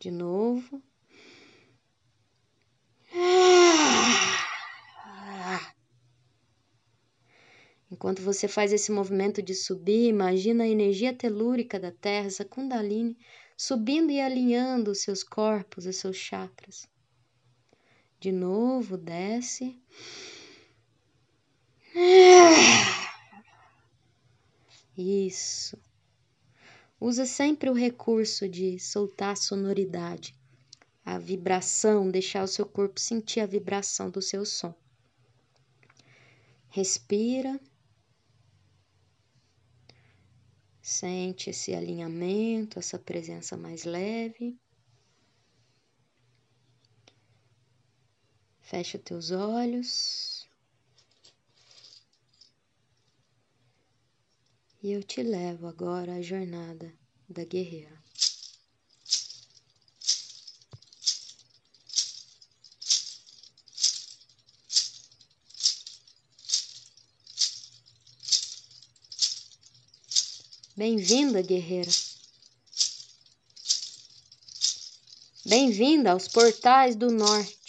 De 0.00 0.10
novo. 0.10 0.82
Enquanto 7.90 8.22
você 8.22 8.48
faz 8.48 8.72
esse 8.72 8.90
movimento 8.90 9.42
de 9.42 9.54
subir, 9.54 10.08
imagina 10.08 10.64
a 10.64 10.68
energia 10.68 11.12
telúrica 11.12 11.78
da 11.78 11.92
Terra, 11.92 12.28
essa 12.28 12.42
Kundalini, 12.42 13.18
subindo 13.54 14.10
e 14.10 14.18
alinhando 14.18 14.92
os 14.92 15.02
seus 15.02 15.22
corpos, 15.22 15.84
os 15.84 15.96
seus 15.96 16.16
chakras. 16.16 16.88
De 18.18 18.32
novo, 18.32 18.96
desce. 18.96 19.78
Isso. 24.96 25.78
Usa 27.00 27.26
sempre 27.26 27.68
o 27.68 27.74
recurso 27.74 28.48
de 28.48 28.78
soltar 28.78 29.32
a 29.32 29.36
sonoridade, 29.36 30.34
a 31.04 31.18
vibração, 31.18 32.10
deixar 32.10 32.44
o 32.44 32.48
seu 32.48 32.64
corpo 32.64 33.00
sentir 33.00 33.40
a 33.40 33.46
vibração 33.46 34.08
do 34.08 34.22
seu 34.22 34.44
som. 34.44 34.74
Respira. 36.68 37.60
Sente 40.80 41.50
esse 41.50 41.74
alinhamento, 41.74 42.78
essa 42.78 42.98
presença 42.98 43.56
mais 43.56 43.84
leve. 43.84 44.58
Fecha 48.60 48.98
teus 48.98 49.30
olhos. 49.30 50.31
E 54.82 54.90
eu 54.90 55.00
te 55.00 55.22
levo 55.22 55.68
agora 55.68 56.16
à 56.16 56.20
jornada 56.20 56.92
da 57.28 57.44
guerreira. 57.44 58.02
Bem-vinda, 70.76 71.40
guerreira. 71.42 71.92
Bem-vinda 75.46 76.10
aos 76.10 76.26
portais 76.26 76.96
do 76.96 77.12
norte. 77.12 77.61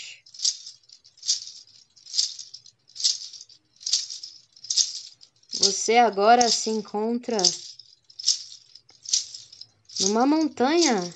Você 5.83 5.97
agora 5.97 6.49
se 6.49 6.69
encontra 6.69 7.35
numa 9.99 10.25
montanha 10.25 11.13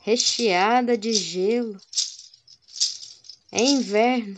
recheada 0.00 0.98
de 0.98 1.12
gelo. 1.12 1.80
É 3.52 3.62
inverno. 3.62 4.36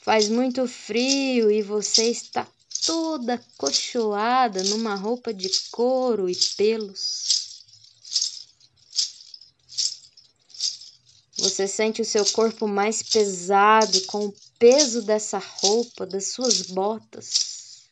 Faz 0.00 0.28
muito 0.28 0.68
frio 0.68 1.50
e 1.50 1.62
você 1.62 2.10
está 2.10 2.46
toda 2.84 3.42
cochoada 3.56 4.62
numa 4.64 4.94
roupa 4.94 5.32
de 5.32 5.48
couro 5.70 6.28
e 6.28 6.36
pelos. 6.54 7.62
Você 11.38 11.66
sente 11.66 12.02
o 12.02 12.04
seu 12.04 12.26
corpo 12.26 12.68
mais 12.68 13.02
pesado 13.02 14.02
com 14.02 14.26
o 14.26 14.34
peso 14.58 15.02
dessa 15.02 15.38
roupa, 15.38 16.06
das 16.06 16.32
suas 16.32 16.62
botas. 16.62 17.82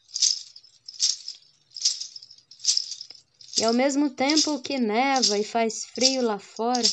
E 3.59 3.64
ao 3.64 3.72
mesmo 3.72 4.11
tempo 4.11 4.61
que 4.61 4.79
neva 4.79 5.38
e 5.38 5.44
faz 5.44 5.87
frio 5.87 6.22
lá 6.22 6.38
fora, 6.38 6.88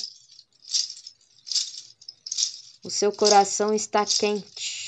o 2.83 2.89
seu 2.89 3.12
coração 3.12 3.73
está 3.73 4.05
quente 4.05 4.83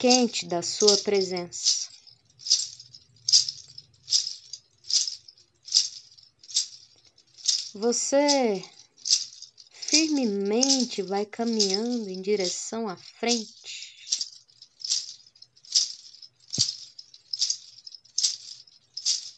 quente 0.00 0.46
da 0.46 0.62
Sua 0.62 0.96
presença. 0.96 1.90
Você 7.74 8.64
firmemente 9.90 11.02
vai 11.02 11.26
caminhando 11.26 12.08
em 12.08 12.22
direção 12.22 12.88
à 12.88 12.96
frente. 12.96 13.90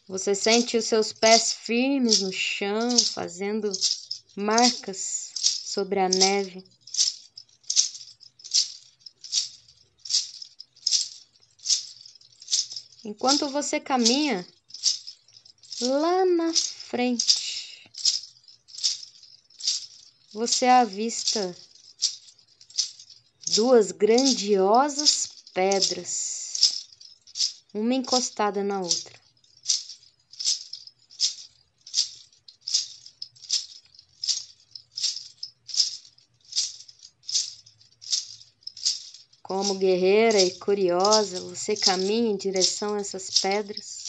Você 0.06 0.34
sente 0.34 0.76
os 0.76 0.84
seus 0.84 1.10
pés 1.10 1.54
firmes 1.54 2.20
no 2.20 2.30
chão, 2.30 2.98
fazendo 2.98 3.72
marcas 4.36 5.32
sobre 5.64 5.98
a 5.98 6.10
neve. 6.10 6.62
enquanto 13.04 13.48
você 13.50 13.80
caminha 13.80 14.46
lá 15.80 16.24
na 16.24 16.52
frente, 16.54 17.41
você 20.32 20.64
avista 20.64 21.54
duas 23.48 23.92
grandiosas 23.92 25.28
pedras, 25.52 26.86
uma 27.74 27.94
encostada 27.94 28.64
na 28.64 28.80
outra. 28.80 29.20
Como 39.42 39.74
guerreira 39.74 40.40
e 40.40 40.52
curiosa, 40.58 41.40
você 41.40 41.76
caminha 41.76 42.30
em 42.30 42.36
direção 42.36 42.94
a 42.94 43.00
essas 43.00 43.28
pedras. 43.38 44.01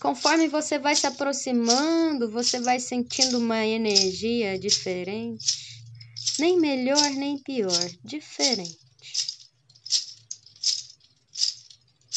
Conforme 0.00 0.48
você 0.48 0.78
vai 0.78 0.96
se 0.96 1.06
aproximando, 1.06 2.30
você 2.30 2.58
vai 2.58 2.80
sentindo 2.80 3.38
uma 3.38 3.64
energia 3.64 4.58
diferente. 4.58 5.84
Nem 6.38 6.58
melhor, 6.58 7.10
nem 7.10 7.38
pior, 7.38 7.90
diferente. 8.02 8.78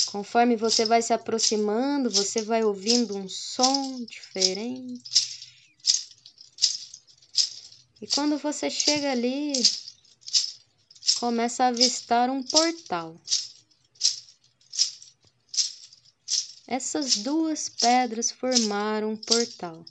Conforme 0.05 0.55
você 0.55 0.85
vai 0.85 1.01
se 1.01 1.11
aproximando, 1.11 2.09
você 2.09 2.41
vai 2.41 2.63
ouvindo 2.63 3.17
um 3.17 3.27
som 3.27 4.05
diferente. 4.05 5.01
E 8.01 8.07
quando 8.07 8.37
você 8.37 8.69
chega 8.69 9.11
ali, 9.11 9.53
começa 11.19 11.63
a 11.63 11.67
avistar 11.67 12.29
um 12.29 12.43
portal. 12.43 13.19
Essas 16.75 17.17
duas 17.17 17.69
pedras 17.69 18.31
formaram 18.31 19.12
um 19.12 19.15
portal. 19.15 19.86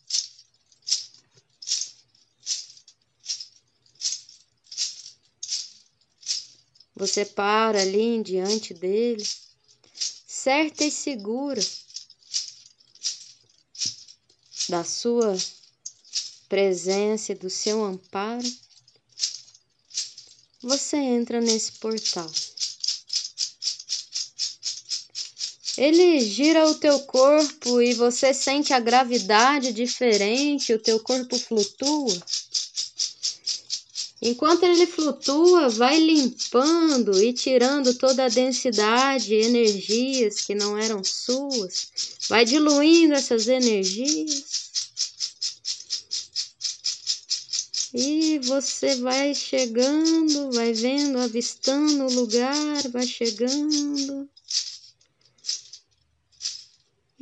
Você 6.96 7.24
para 7.24 7.80
ali 7.80 8.20
diante 8.24 8.74
dele, 8.74 9.24
certa 10.26 10.82
e 10.82 10.90
segura 10.90 11.64
da 14.68 14.82
sua 14.82 15.38
presença 16.48 17.30
e 17.30 17.36
do 17.36 17.48
seu 17.48 17.84
amparo, 17.84 18.52
você 20.60 20.96
entra 20.96 21.40
nesse 21.40 21.74
portal. 21.74 22.28
Ele 25.76 26.20
gira 26.20 26.68
o 26.68 26.74
teu 26.74 27.00
corpo 27.00 27.80
e 27.80 27.94
você 27.94 28.34
sente 28.34 28.74
a 28.74 28.80
gravidade 28.80 29.72
diferente, 29.72 30.74
o 30.74 30.78
teu 30.78 31.00
corpo 31.00 31.38
flutua. 31.38 32.22
Enquanto 34.20 34.64
ele 34.64 34.86
flutua, 34.86 35.70
vai 35.70 35.98
limpando 35.98 37.20
e 37.22 37.32
tirando 37.32 37.94
toda 37.94 38.26
a 38.26 38.28
densidade, 38.28 39.34
energias 39.34 40.42
que 40.42 40.54
não 40.54 40.76
eram 40.76 41.02
suas, 41.02 41.88
vai 42.28 42.44
diluindo 42.44 43.14
essas 43.14 43.48
energias. 43.48 44.44
E 47.94 48.38
você 48.40 48.94
vai 48.96 49.34
chegando, 49.34 50.52
vai 50.52 50.72
vendo, 50.72 51.18
avistando 51.18 52.04
o 52.04 52.12
lugar, 52.12 52.88
vai 52.90 53.06
chegando 53.06 54.30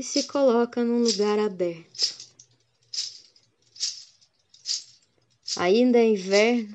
e 0.00 0.02
se 0.02 0.22
coloca 0.22 0.82
num 0.82 1.02
lugar 1.02 1.38
aberto. 1.38 2.16
Ainda 5.56 5.98
é 5.98 6.06
inverno, 6.06 6.74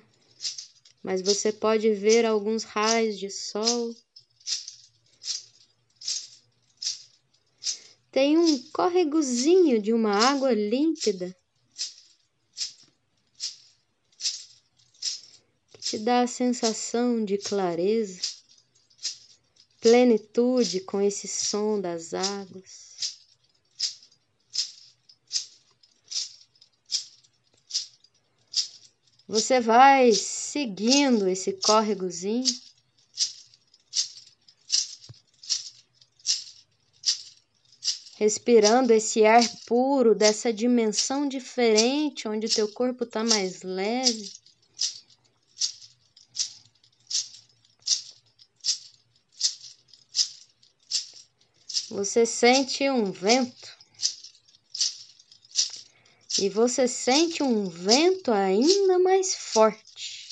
mas 1.02 1.24
você 1.24 1.52
pode 1.52 1.92
ver 1.96 2.24
alguns 2.24 2.64
raios 2.64 3.18
de 3.18 3.32
sol. 3.32 3.96
Tem 8.12 8.38
um 8.38 8.60
córregozinho 8.72 9.82
de 9.82 9.92
uma 9.92 10.12
água 10.12 10.54
límpida 10.54 11.36
te 15.80 15.98
dá 15.98 16.22
a 16.22 16.28
sensação 16.28 17.26
de 17.26 17.40
clareza, 17.40 18.22
plenitude 19.82 20.82
com 20.82 21.02
esse 21.02 21.28
som 21.28 21.80
das 21.80 22.14
águas. 22.14 22.85
Você 29.28 29.60
vai 29.60 30.14
seguindo 30.14 31.28
esse 31.28 31.54
córregozinho. 31.54 32.46
Respirando 38.18 38.94
esse 38.94 39.26
ar 39.26 39.44
puro 39.66 40.14
dessa 40.16 40.54
dimensão 40.54 41.28
diferente, 41.28 42.28
onde 42.28 42.46
o 42.46 42.50
teu 42.50 42.68
corpo 42.72 43.04
está 43.04 43.24
mais 43.24 43.64
leve. 43.64 44.32
Você 51.90 52.26
sente 52.26 52.90
um 52.90 53.12
vento 53.12 53.75
e 56.40 56.50
você 56.50 56.88
sente 56.88 57.42
um 57.42 57.70
vento 57.70 58.32
ainda 58.32 59.00
mais 59.00 59.36
forte. 59.36 60.26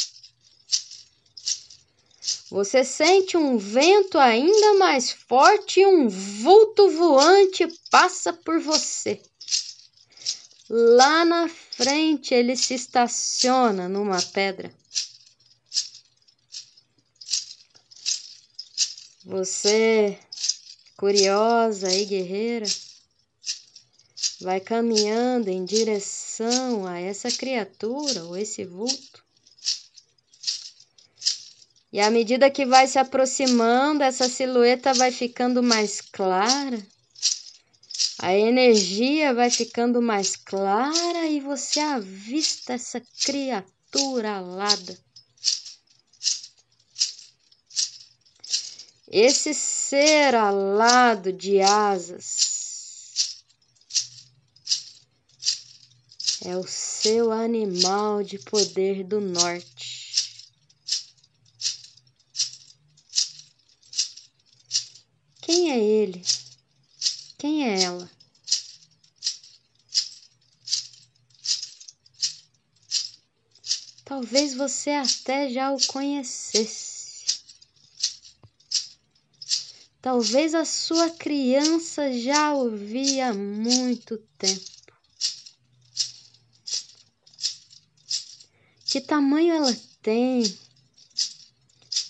Você 2.50 2.84
sente 2.84 3.36
um 3.36 3.58
vento 3.58 4.18
ainda 4.18 4.76
mais 4.76 5.12
forte 5.12 5.80
e 5.80 5.86
um 5.86 6.08
vulto 6.08 6.90
voante 6.92 7.68
passa 7.90 8.32
por 8.32 8.60
você. 8.60 9.22
Lá 10.70 11.26
na 11.26 11.50
frente 11.50 12.34
ele 12.34 12.56
se 12.56 12.74
estaciona 12.74 13.90
numa 13.90 14.22
pedra. 14.22 14.74
Você, 19.26 20.20
curiosa 20.98 21.90
e 21.92 22.06
guerreira, 22.06 22.66
vai 24.44 24.60
caminhando 24.60 25.50
em 25.50 25.64
direção 25.64 26.86
a 26.86 27.00
essa 27.00 27.32
criatura 27.32 28.26
ou 28.26 28.38
esse 28.38 28.66
vulto. 28.66 29.24
E 31.92 32.00
à 32.00 32.12
medida 32.12 32.52
que 32.52 32.66
vai 32.66 32.88
se 32.88 33.00
aproximando, 33.00 34.04
essa 34.04 34.28
silhueta 34.28 34.94
vai 34.94 35.12
ficando 35.12 35.64
mais 35.64 36.02
clara. 36.02 36.86
A 38.20 38.34
energia 38.34 39.34
vai 39.34 39.50
ficando 39.50 40.02
mais 40.02 40.36
clara 40.36 41.28
e 41.28 41.40
você 41.40 41.80
avista 41.80 42.74
essa 42.74 43.02
criatura 43.22 44.38
alada. 44.38 44.98
Esse 49.08 49.54
ser 49.54 50.34
alado 50.34 51.32
de 51.32 51.62
asas 51.62 52.53
é 56.46 56.58
o 56.58 56.68
seu 56.68 57.32
animal 57.32 58.22
de 58.22 58.38
poder 58.38 59.04
do 59.06 59.22
norte. 59.22 60.44
Quem 65.42 65.72
é 65.72 65.80
ele? 65.80 66.22
Quem 67.38 67.68
é 67.70 67.84
ela? 67.84 68.12
Talvez 74.04 74.54
você 74.54 74.92
até 74.92 75.50
já 75.50 75.72
o 75.72 75.88
conhecesse. 75.88 76.94
Talvez 80.02 80.54
a 80.54 80.66
sua 80.66 81.10
criança 81.12 82.12
já 82.20 82.54
ouvi 82.54 83.22
há 83.22 83.34
muito 83.34 84.18
tempo. 84.38 84.83
Que 88.94 89.02
tamanho 89.02 89.56
ela 89.56 89.76
tem? 90.04 90.44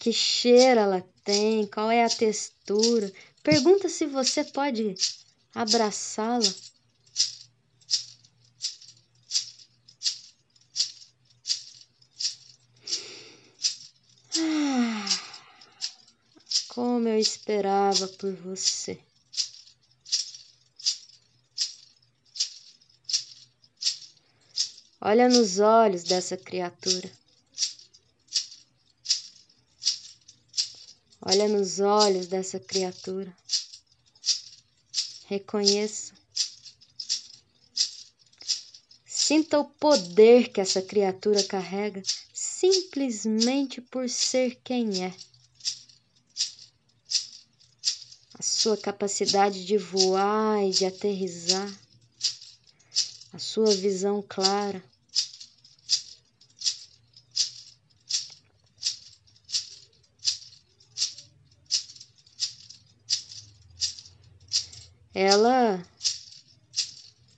Que 0.02 0.12
cheiro 0.12 0.82
ela 0.82 1.02
tem? 1.24 1.66
Qual 1.66 1.90
é 1.90 2.04
a 2.04 2.10
textura? 2.10 3.10
Pergunta 3.42 3.88
se 3.88 4.06
você 4.06 4.44
pode 4.44 4.94
abraçá-la. 5.56 6.54
como 16.68 17.08
eu 17.08 17.18
esperava 17.18 18.10
por 18.10 18.34
você. 18.34 19.00
Olha 25.06 25.28
nos 25.28 25.60
olhos 25.60 26.04
dessa 26.04 26.38
criatura. 26.38 27.12
Olha 31.22 31.50
nos 31.50 31.82
olhos 31.82 32.28
dessa 32.28 32.58
criatura. 32.58 33.36
Reconheça. 35.26 36.14
Sinta 39.06 39.60
o 39.60 39.66
poder 39.66 40.48
que 40.48 40.62
essa 40.62 40.82
criatura 40.82 41.44
carrega 41.44 42.02
simplesmente 42.34 43.82
por 43.82 44.10
ser 44.10 44.58
quem 44.64 45.04
é. 45.04 45.14
sua 48.42 48.78
capacidade 48.78 49.66
de 49.66 49.78
voar 49.78 50.64
e 50.64 50.72
de 50.72 50.86
aterrizar, 50.86 51.70
a 53.34 53.40
sua 53.40 53.76
visão 53.76 54.24
clara. 54.26 54.82
Ela 65.14 65.86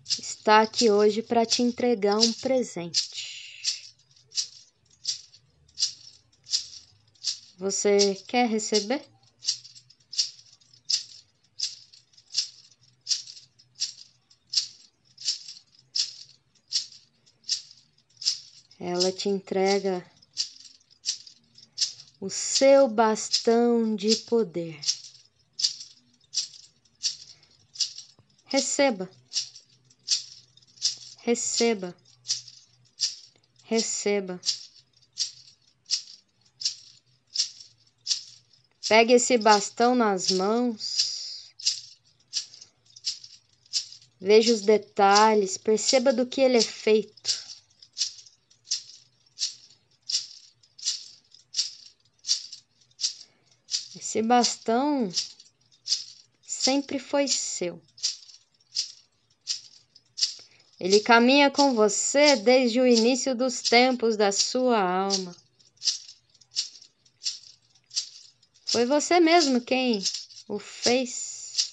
está 0.07 0.61
aqui 0.61 0.89
hoje 0.89 1.21
para 1.21 1.45
te 1.45 1.61
entregar 1.61 2.17
um 2.17 2.33
presente. 2.33 3.93
Você 7.57 8.15
quer 8.27 8.47
receber? 8.47 9.01
ela 18.85 19.11
te 19.11 19.29
entrega 19.29 20.05
o 22.21 22.29
seu 22.29 22.87
bastão 22.87 23.95
de 23.95 24.15
poder. 24.17 24.79
Receba, 28.55 29.09
receba, 31.25 31.93
receba. 33.65 34.39
Pegue 38.87 39.11
esse 39.11 39.37
bastão 39.37 39.93
nas 39.93 40.31
mãos. 40.31 41.53
Veja 44.21 44.53
os 44.53 44.61
detalhes, 44.61 45.57
perceba 45.57 46.13
do 46.13 46.25
que 46.25 46.39
ele 46.39 46.55
é 46.55 46.61
feito. 46.61 47.43
Esse 53.97 54.21
bastão 54.21 55.11
sempre 56.47 56.99
foi 56.99 57.27
seu. 57.27 57.83
Ele 60.79 60.99
caminha 60.99 61.49
com 61.49 61.73
você 61.73 62.35
desde 62.35 62.81
o 62.81 62.87
início 62.87 63.33
dos 63.33 63.61
tempos 63.61 64.17
da 64.17 64.31
sua 64.31 64.79
alma. 64.79 65.35
Foi 68.65 68.85
você 68.85 69.19
mesmo 69.21 69.61
quem 69.61 70.03
o 70.49 70.59
fez, 70.59 71.71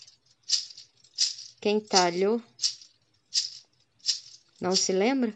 quem 1.61 1.81
talhou. 1.81 2.41
Não 4.61 4.77
se 4.77 4.93
lembra? 4.93 5.35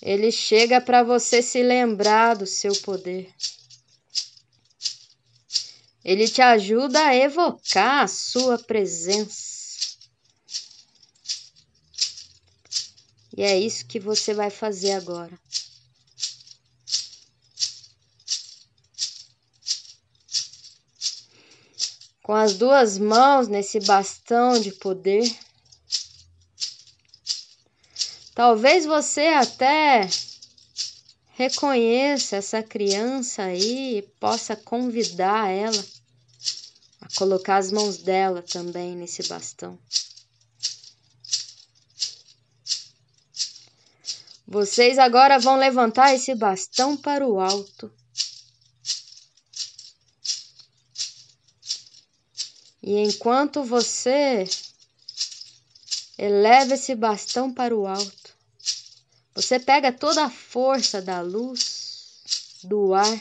Ele 0.00 0.30
chega 0.32 0.80
para 0.80 1.02
você 1.02 1.42
se 1.42 1.62
lembrar 1.62 2.36
do 2.36 2.46
seu 2.46 2.74
poder. 2.80 3.30
Ele 6.04 6.28
te 6.28 6.42
ajuda 6.42 7.00
a 7.06 7.16
evocar 7.16 8.04
a 8.04 8.08
sua 8.08 8.58
presença. 8.58 9.54
E 13.36 13.42
é 13.42 13.58
isso 13.58 13.86
que 13.86 13.98
você 13.98 14.34
vai 14.34 14.50
fazer 14.50 14.92
agora. 14.92 15.36
Com 22.22 22.34
as 22.34 22.54
duas 22.54 22.98
mãos 22.98 23.48
nesse 23.48 23.80
bastão 23.80 24.60
de 24.60 24.72
poder, 24.72 25.24
Talvez 28.34 28.84
você 28.84 29.28
até 29.28 30.08
reconheça 31.34 32.36
essa 32.36 32.64
criança 32.64 33.44
aí 33.44 33.98
e 33.98 34.02
possa 34.18 34.56
convidar 34.56 35.50
ela 35.50 35.84
colocar 37.16 37.56
as 37.56 37.70
mãos 37.70 37.98
dela 37.98 38.42
também 38.42 38.96
nesse 38.96 39.22
bastão. 39.28 39.78
Vocês 44.46 44.98
agora 44.98 45.38
vão 45.38 45.56
levantar 45.56 46.14
esse 46.14 46.34
bastão 46.34 46.96
para 46.96 47.26
o 47.26 47.40
alto. 47.40 47.90
E 52.82 52.98
enquanto 52.98 53.64
você 53.64 54.46
Eleva 56.16 56.74
esse 56.74 56.94
bastão 56.94 57.52
para 57.52 57.76
o 57.76 57.86
alto. 57.86 58.34
Você 59.34 59.58
pega 59.58 59.92
toda 59.92 60.24
a 60.24 60.30
força 60.30 61.02
da 61.02 61.20
luz, 61.20 62.20
do 62.62 62.94
ar, 62.94 63.20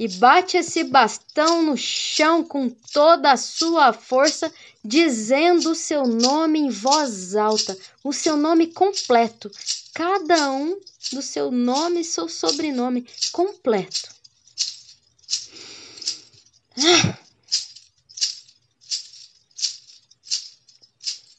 e 0.00 0.08
bate 0.08 0.56
esse 0.56 0.82
bastão 0.82 1.62
no 1.62 1.76
chão 1.76 2.42
com 2.42 2.70
toda 2.70 3.32
a 3.32 3.36
sua 3.36 3.92
força, 3.92 4.50
dizendo 4.82 5.72
o 5.72 5.74
seu 5.74 6.06
nome 6.06 6.58
em 6.58 6.70
voz 6.70 7.36
alta, 7.36 7.76
o 8.02 8.10
seu 8.10 8.34
nome 8.34 8.68
completo, 8.68 9.50
cada 9.92 10.50
um 10.52 10.80
do 11.12 11.20
seu 11.20 11.50
nome 11.50 12.00
e 12.00 12.04
seu 12.04 12.30
sobrenome 12.30 13.06
completo. 13.30 14.08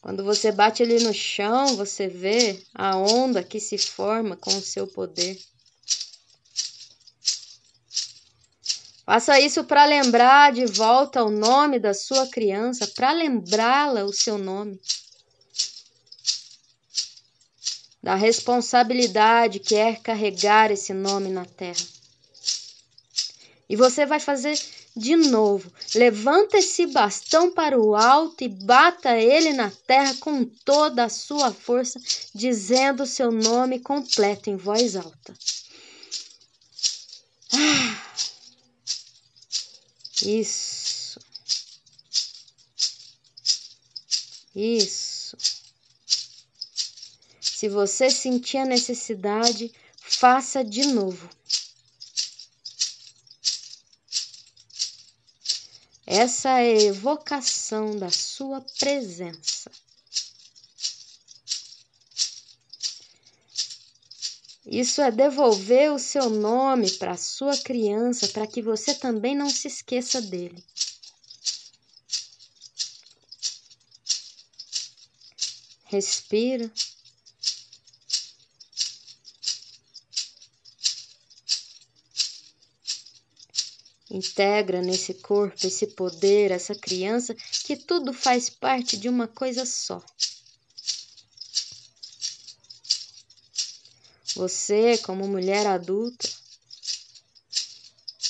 Quando 0.02 0.24
você 0.24 0.52
bate 0.52 0.84
ele 0.84 1.04
no 1.04 1.16
chão, 1.16 1.76
você 1.76 2.08
vê 2.08 2.62
a 2.76 2.96
onda 2.96 3.42
que 3.42 3.60
se 3.60 3.80
forma 3.80 4.38
com 4.38 4.56
o 4.56 4.62
seu 4.62 4.86
poder. 4.86 5.42
Faça 9.12 9.38
isso 9.42 9.66
para 9.66 9.84
lembrar 9.84 10.54
de 10.54 10.66
volta 10.66 11.22
o 11.22 11.30
nome 11.30 11.80
da 11.80 11.94
sua 11.94 12.28
criança, 12.28 12.88
para 12.88 13.12
lembrá-la 13.12 14.06
o 14.06 14.14
seu 14.14 14.38
nome. 14.38 14.80
Da 18.02 18.16
responsabilidade 18.16 19.60
que 19.60 19.76
é 19.76 19.96
carregar 19.96 20.72
esse 20.72 20.94
nome 20.94 21.30
na 21.30 21.44
terra. 21.44 21.86
E 23.68 23.76
você 23.76 24.06
vai 24.06 24.22
fazer 24.22 24.58
de 24.96 25.18
novo. 25.18 25.70
Levanta 25.94 26.60
esse 26.60 26.88
bastão 26.88 27.52
para 27.52 27.78
o 27.78 27.98
alto 27.98 28.46
e 28.46 28.48
bata 28.48 29.18
ele 29.18 29.52
na 29.52 29.70
terra 29.86 30.16
com 30.22 30.46
toda 30.46 31.04
a 31.04 31.10
sua 31.10 31.52
força, 31.52 32.00
dizendo 32.34 33.04
o 33.04 33.06
seu 33.06 33.30
nome 33.30 33.78
completo 33.78 34.50
em 34.50 34.56
voz 34.56 34.96
alta. 34.96 35.34
Ah, 37.54 38.31
isso. 40.22 41.20
Isso. 44.56 45.38
Se 47.40 47.70
você 47.70 48.10
sentir 48.10 48.58
a 48.58 48.66
necessidade, 48.66 49.72
faça 49.98 50.64
de 50.64 50.86
novo. 50.88 51.30
Essa 56.06 56.50
é 56.60 56.74
a 56.74 56.82
evocação 56.82 57.98
da 57.98 58.10
sua 58.10 58.60
presença. 58.80 59.72
Isso 64.72 65.02
é 65.02 65.12
devolver 65.12 65.92
o 65.92 66.00
seu 66.00 66.30
nome 66.30 66.90
para 66.92 67.12
a 67.12 67.18
sua 67.18 67.58
criança, 67.58 68.30
para 68.30 68.48
que 68.48 68.62
você 68.62 68.96
também 68.96 69.36
não 69.36 69.50
se 69.50 69.68
esqueça 69.68 70.22
dele. 70.22 70.64
Respira. 75.84 76.72
Integra 84.10 84.82
nesse 84.82 85.16
corpo 85.16 85.68
esse 85.68 85.88
poder, 85.88 86.50
essa 86.50 86.74
criança, 86.74 87.36
que 87.66 87.76
tudo 87.76 88.14
faz 88.14 88.50
parte 88.50 88.96
de 88.96 89.10
uma 89.10 89.28
coisa 89.28 89.66
só. 89.66 90.02
Você, 94.42 94.98
como 94.98 95.28
mulher 95.28 95.68
adulta, 95.68 96.28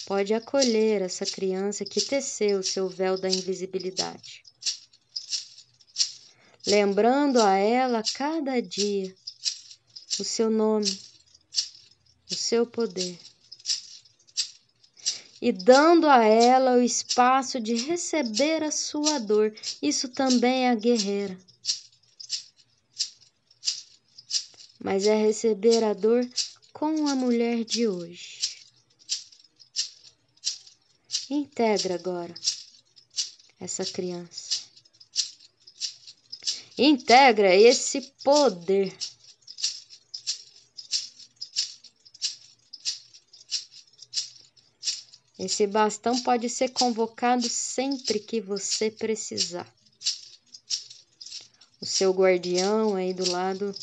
pode 0.05 0.33
acolher 0.33 1.01
essa 1.01 1.25
criança 1.25 1.85
que 1.85 2.01
teceu 2.01 2.59
o 2.59 2.63
seu 2.63 2.89
véu 2.89 3.17
da 3.17 3.29
invisibilidade, 3.29 4.43
lembrando 6.67 7.41
a 7.41 7.55
ela 7.55 8.03
cada 8.13 8.61
dia 8.61 9.15
o 10.19 10.23
seu 10.25 10.49
nome, 10.49 10.99
o 12.29 12.35
seu 12.35 12.67
poder 12.67 13.17
e 15.41 15.53
dando 15.53 16.09
a 16.09 16.25
ela 16.25 16.73
o 16.73 16.81
espaço 16.81 17.57
de 17.57 17.75
receber 17.75 18.63
a 18.63 18.69
sua 18.69 19.17
dor. 19.17 19.55
Isso 19.81 20.09
também 20.09 20.65
é 20.65 20.71
a 20.71 20.75
guerreira. 20.75 21.37
Mas 24.83 25.05
é 25.05 25.15
receber 25.15 25.83
a 25.83 25.93
dor 25.93 26.27
com 26.73 27.07
a 27.07 27.15
mulher 27.15 27.63
de 27.63 27.87
hoje. 27.87 28.57
Integra 31.29 31.95
agora 31.95 32.33
essa 33.59 33.85
criança. 33.85 34.61
Integra 36.77 37.55
esse 37.55 38.01
poder 38.23 38.91
Esse 45.43 45.65
bastão 45.65 46.21
pode 46.21 46.47
ser 46.47 46.69
convocado 46.69 47.49
sempre 47.49 48.19
que 48.19 48.39
você 48.39 48.91
precisar. 48.91 49.67
O 51.81 51.85
seu 51.85 52.11
guardião 52.11 52.95
aí 52.95 53.11
do 53.11 53.27
lado 53.27 53.75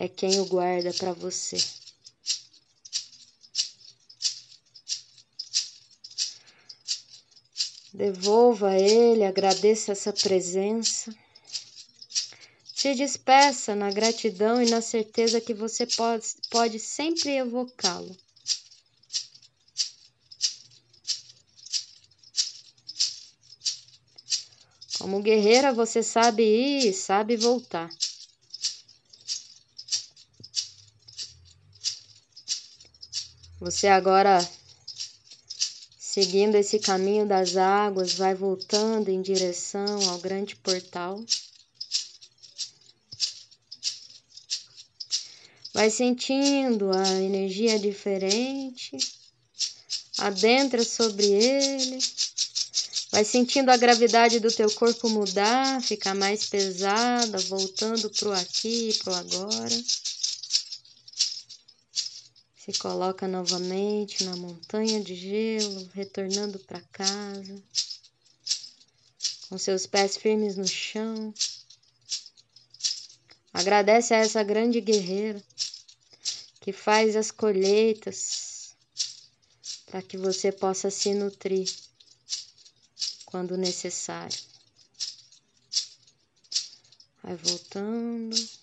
é 0.00 0.08
quem 0.08 0.40
o 0.40 0.46
guarda 0.46 0.94
para 0.94 1.12
você. 1.12 1.58
Devolva 7.92 8.70
a 8.70 8.80
ele, 8.80 9.24
agradeça 9.24 9.92
essa 9.92 10.10
presença. 10.10 11.14
Se 12.74 12.94
despeça 12.94 13.74
na 13.74 13.90
gratidão 13.90 14.62
e 14.62 14.70
na 14.70 14.80
certeza 14.80 15.38
que 15.38 15.52
você 15.52 15.86
pode, 15.86 16.26
pode 16.48 16.78
sempre 16.78 17.36
evocá-lo. 17.36 18.16
Como 24.96 25.20
guerreira, 25.20 25.74
você 25.74 26.02
sabe 26.02 26.42
ir 26.42 26.86
e 26.86 26.94
sabe 26.94 27.36
voltar. 27.36 27.90
Você 33.60 33.88
agora, 33.88 34.38
seguindo 35.98 36.54
esse 36.54 36.78
caminho 36.78 37.26
das 37.26 37.58
águas, 37.58 38.14
vai 38.14 38.34
voltando 38.34 39.10
em 39.10 39.20
direção 39.20 40.08
ao 40.08 40.18
grande 40.18 40.56
portal. 40.56 41.22
Vai 45.74 45.90
sentindo 45.90 46.90
a 46.90 47.20
energia 47.20 47.78
diferente, 47.78 48.96
adentra 50.18 50.82
sobre 50.82 51.26
ele 51.26 51.98
Vai 53.10 53.24
sentindo 53.24 53.70
a 53.70 53.76
gravidade 53.76 54.38
do 54.38 54.52
teu 54.52 54.70
corpo 54.70 55.08
mudar, 55.08 55.82
ficar 55.82 56.14
mais 56.14 56.44
pesada, 56.46 57.38
voltando 57.38 58.08
pro 58.08 58.32
aqui 58.32 58.90
e 58.90 58.94
pro 58.94 59.12
agora. 59.12 59.82
Se 62.70 62.78
coloca 62.78 63.26
novamente 63.26 64.22
na 64.22 64.36
montanha 64.36 65.00
de 65.00 65.12
gelo, 65.16 65.90
retornando 65.92 66.56
para 66.60 66.80
casa, 66.92 67.60
com 69.48 69.58
seus 69.58 69.86
pés 69.86 70.16
firmes 70.16 70.56
no 70.56 70.68
chão. 70.68 71.34
Agradece 73.52 74.14
a 74.14 74.18
essa 74.18 74.44
grande 74.44 74.80
guerreira 74.80 75.42
que 76.60 76.72
faz 76.72 77.16
as 77.16 77.32
colheitas 77.32 78.76
para 79.86 80.00
que 80.00 80.16
você 80.16 80.52
possa 80.52 80.90
se 80.90 81.12
nutrir 81.12 81.68
quando 83.26 83.56
necessário. 83.56 84.38
Vai 87.20 87.34
voltando. 87.34 88.59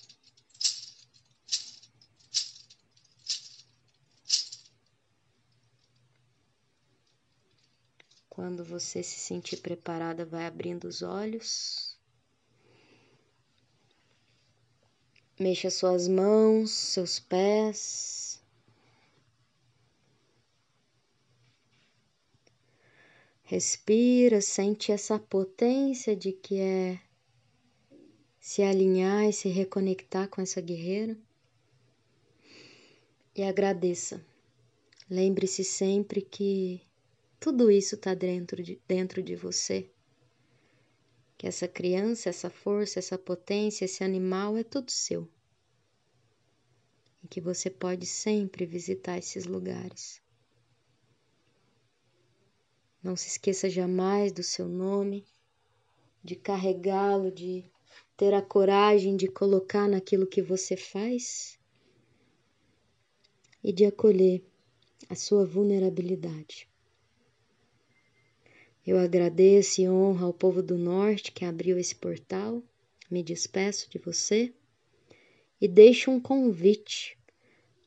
Quando 8.37 8.63
você 8.63 9.01
se 9.01 9.17
sentir 9.17 9.57
preparada, 9.57 10.23
vai 10.23 10.45
abrindo 10.45 10.83
os 10.87 11.01
olhos. 11.01 11.97
Mexa 15.39 15.71
suas 15.71 16.07
mãos, 16.07 16.69
seus 16.69 17.19
pés. 17.19 18.39
Respira, 23.41 24.39
sente 24.39 24.91
essa 24.91 25.17
potência 25.17 26.15
de 26.15 26.31
que 26.31 26.59
é 26.59 26.99
se 28.39 28.61
alinhar 28.61 29.27
e 29.27 29.33
se 29.33 29.49
reconectar 29.49 30.29
com 30.29 30.41
essa 30.41 30.61
guerreira. 30.61 31.17
E 33.35 33.41
agradeça. 33.41 34.23
Lembre-se 35.09 35.63
sempre 35.63 36.21
que 36.21 36.86
tudo 37.39 37.69
isso 37.69 37.95
está 37.95 38.13
dentro 38.13 38.61
de, 38.63 38.81
dentro 38.87 39.21
de 39.21 39.35
você. 39.35 39.89
Que 41.37 41.47
essa 41.47 41.67
criança, 41.67 42.29
essa 42.29 42.49
força, 42.49 42.99
essa 42.99 43.17
potência, 43.17 43.85
esse 43.85 44.03
animal 44.03 44.57
é 44.57 44.63
tudo 44.63 44.89
seu. 44.91 45.29
E 47.23 47.27
que 47.27 47.39
você 47.39 47.69
pode 47.69 48.05
sempre 48.05 48.65
visitar 48.65 49.17
esses 49.17 49.45
lugares. 49.45 50.21
Não 53.03 53.15
se 53.15 53.27
esqueça 53.27 53.69
jamais 53.69 54.31
do 54.31 54.41
seu 54.41 54.67
nome, 54.67 55.25
de 56.23 56.35
carregá-lo, 56.35 57.31
de 57.31 57.71
ter 58.17 58.33
a 58.33 58.41
coragem 58.41 59.15
de 59.15 59.27
colocar 59.27 59.87
naquilo 59.87 60.25
que 60.25 60.41
você 60.41 60.75
faz 60.75 61.59
e 63.63 63.71
de 63.71 63.85
acolher 63.85 64.43
a 65.07 65.15
sua 65.15 65.45
vulnerabilidade. 65.45 66.67
Eu 68.87 68.97
agradeço 68.97 69.81
e 69.81 69.89
honro 69.89 70.27
ao 70.27 70.33
povo 70.33 70.63
do 70.63 70.77
Norte 70.77 71.33
que 71.33 71.43
abriu 71.43 71.77
esse 71.77 71.93
portal, 71.93 72.63
me 73.11 73.21
despeço 73.21 73.89
de 73.89 73.97
você 73.97 74.53
e 75.59 75.67
deixo 75.67 76.09
um 76.09 76.21
convite 76.21 77.17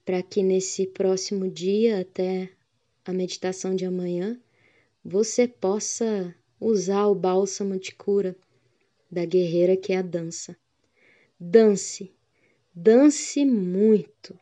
para 0.04 0.22
que 0.22 0.42
nesse 0.42 0.86
próximo 0.86 1.50
dia, 1.50 2.02
até 2.02 2.50
a 3.02 3.14
meditação 3.14 3.74
de 3.74 3.86
amanhã, 3.86 4.38
você 5.02 5.48
possa 5.48 6.34
usar 6.60 7.06
o 7.06 7.14
bálsamo 7.14 7.80
de 7.80 7.94
cura 7.94 8.36
da 9.10 9.24
guerreira 9.24 9.78
que 9.78 9.94
é 9.94 9.96
a 9.96 10.02
dança. 10.02 10.54
Dance, 11.40 12.12
dance 12.74 13.42
muito, 13.46 14.38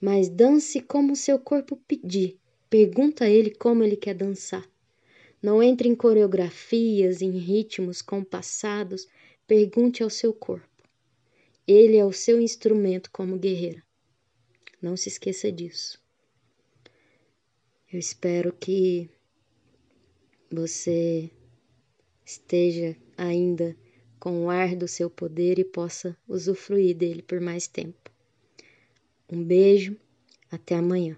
mas 0.00 0.28
dance 0.28 0.80
como 0.80 1.16
seu 1.16 1.36
corpo 1.36 1.76
pedir. 1.88 2.38
Pergunta 2.68 3.24
a 3.24 3.28
ele 3.28 3.50
como 3.50 3.82
ele 3.82 3.96
quer 3.96 4.14
dançar. 4.14 4.70
Não 5.42 5.62
entre 5.62 5.88
em 5.88 5.94
coreografias, 5.94 7.22
em 7.22 7.30
ritmos 7.30 8.02
compassados, 8.02 9.08
pergunte 9.46 10.02
ao 10.02 10.10
seu 10.10 10.34
corpo. 10.34 10.68
Ele 11.66 11.96
é 11.96 12.04
o 12.04 12.12
seu 12.12 12.40
instrumento 12.40 13.10
como 13.10 13.38
guerreira. 13.38 13.82
Não 14.82 14.96
se 14.96 15.08
esqueça 15.08 15.50
disso. 15.50 16.00
Eu 17.92 17.98
espero 17.98 18.52
que 18.52 19.08
você 20.50 21.30
esteja 22.24 22.96
ainda 23.16 23.76
com 24.18 24.44
o 24.44 24.50
ar 24.50 24.76
do 24.76 24.86
seu 24.86 25.08
poder 25.08 25.58
e 25.58 25.64
possa 25.64 26.16
usufruir 26.28 26.94
dele 26.94 27.22
por 27.22 27.40
mais 27.40 27.66
tempo. 27.66 28.10
Um 29.28 29.42
beijo, 29.42 29.96
até 30.50 30.76
amanhã. 30.76 31.16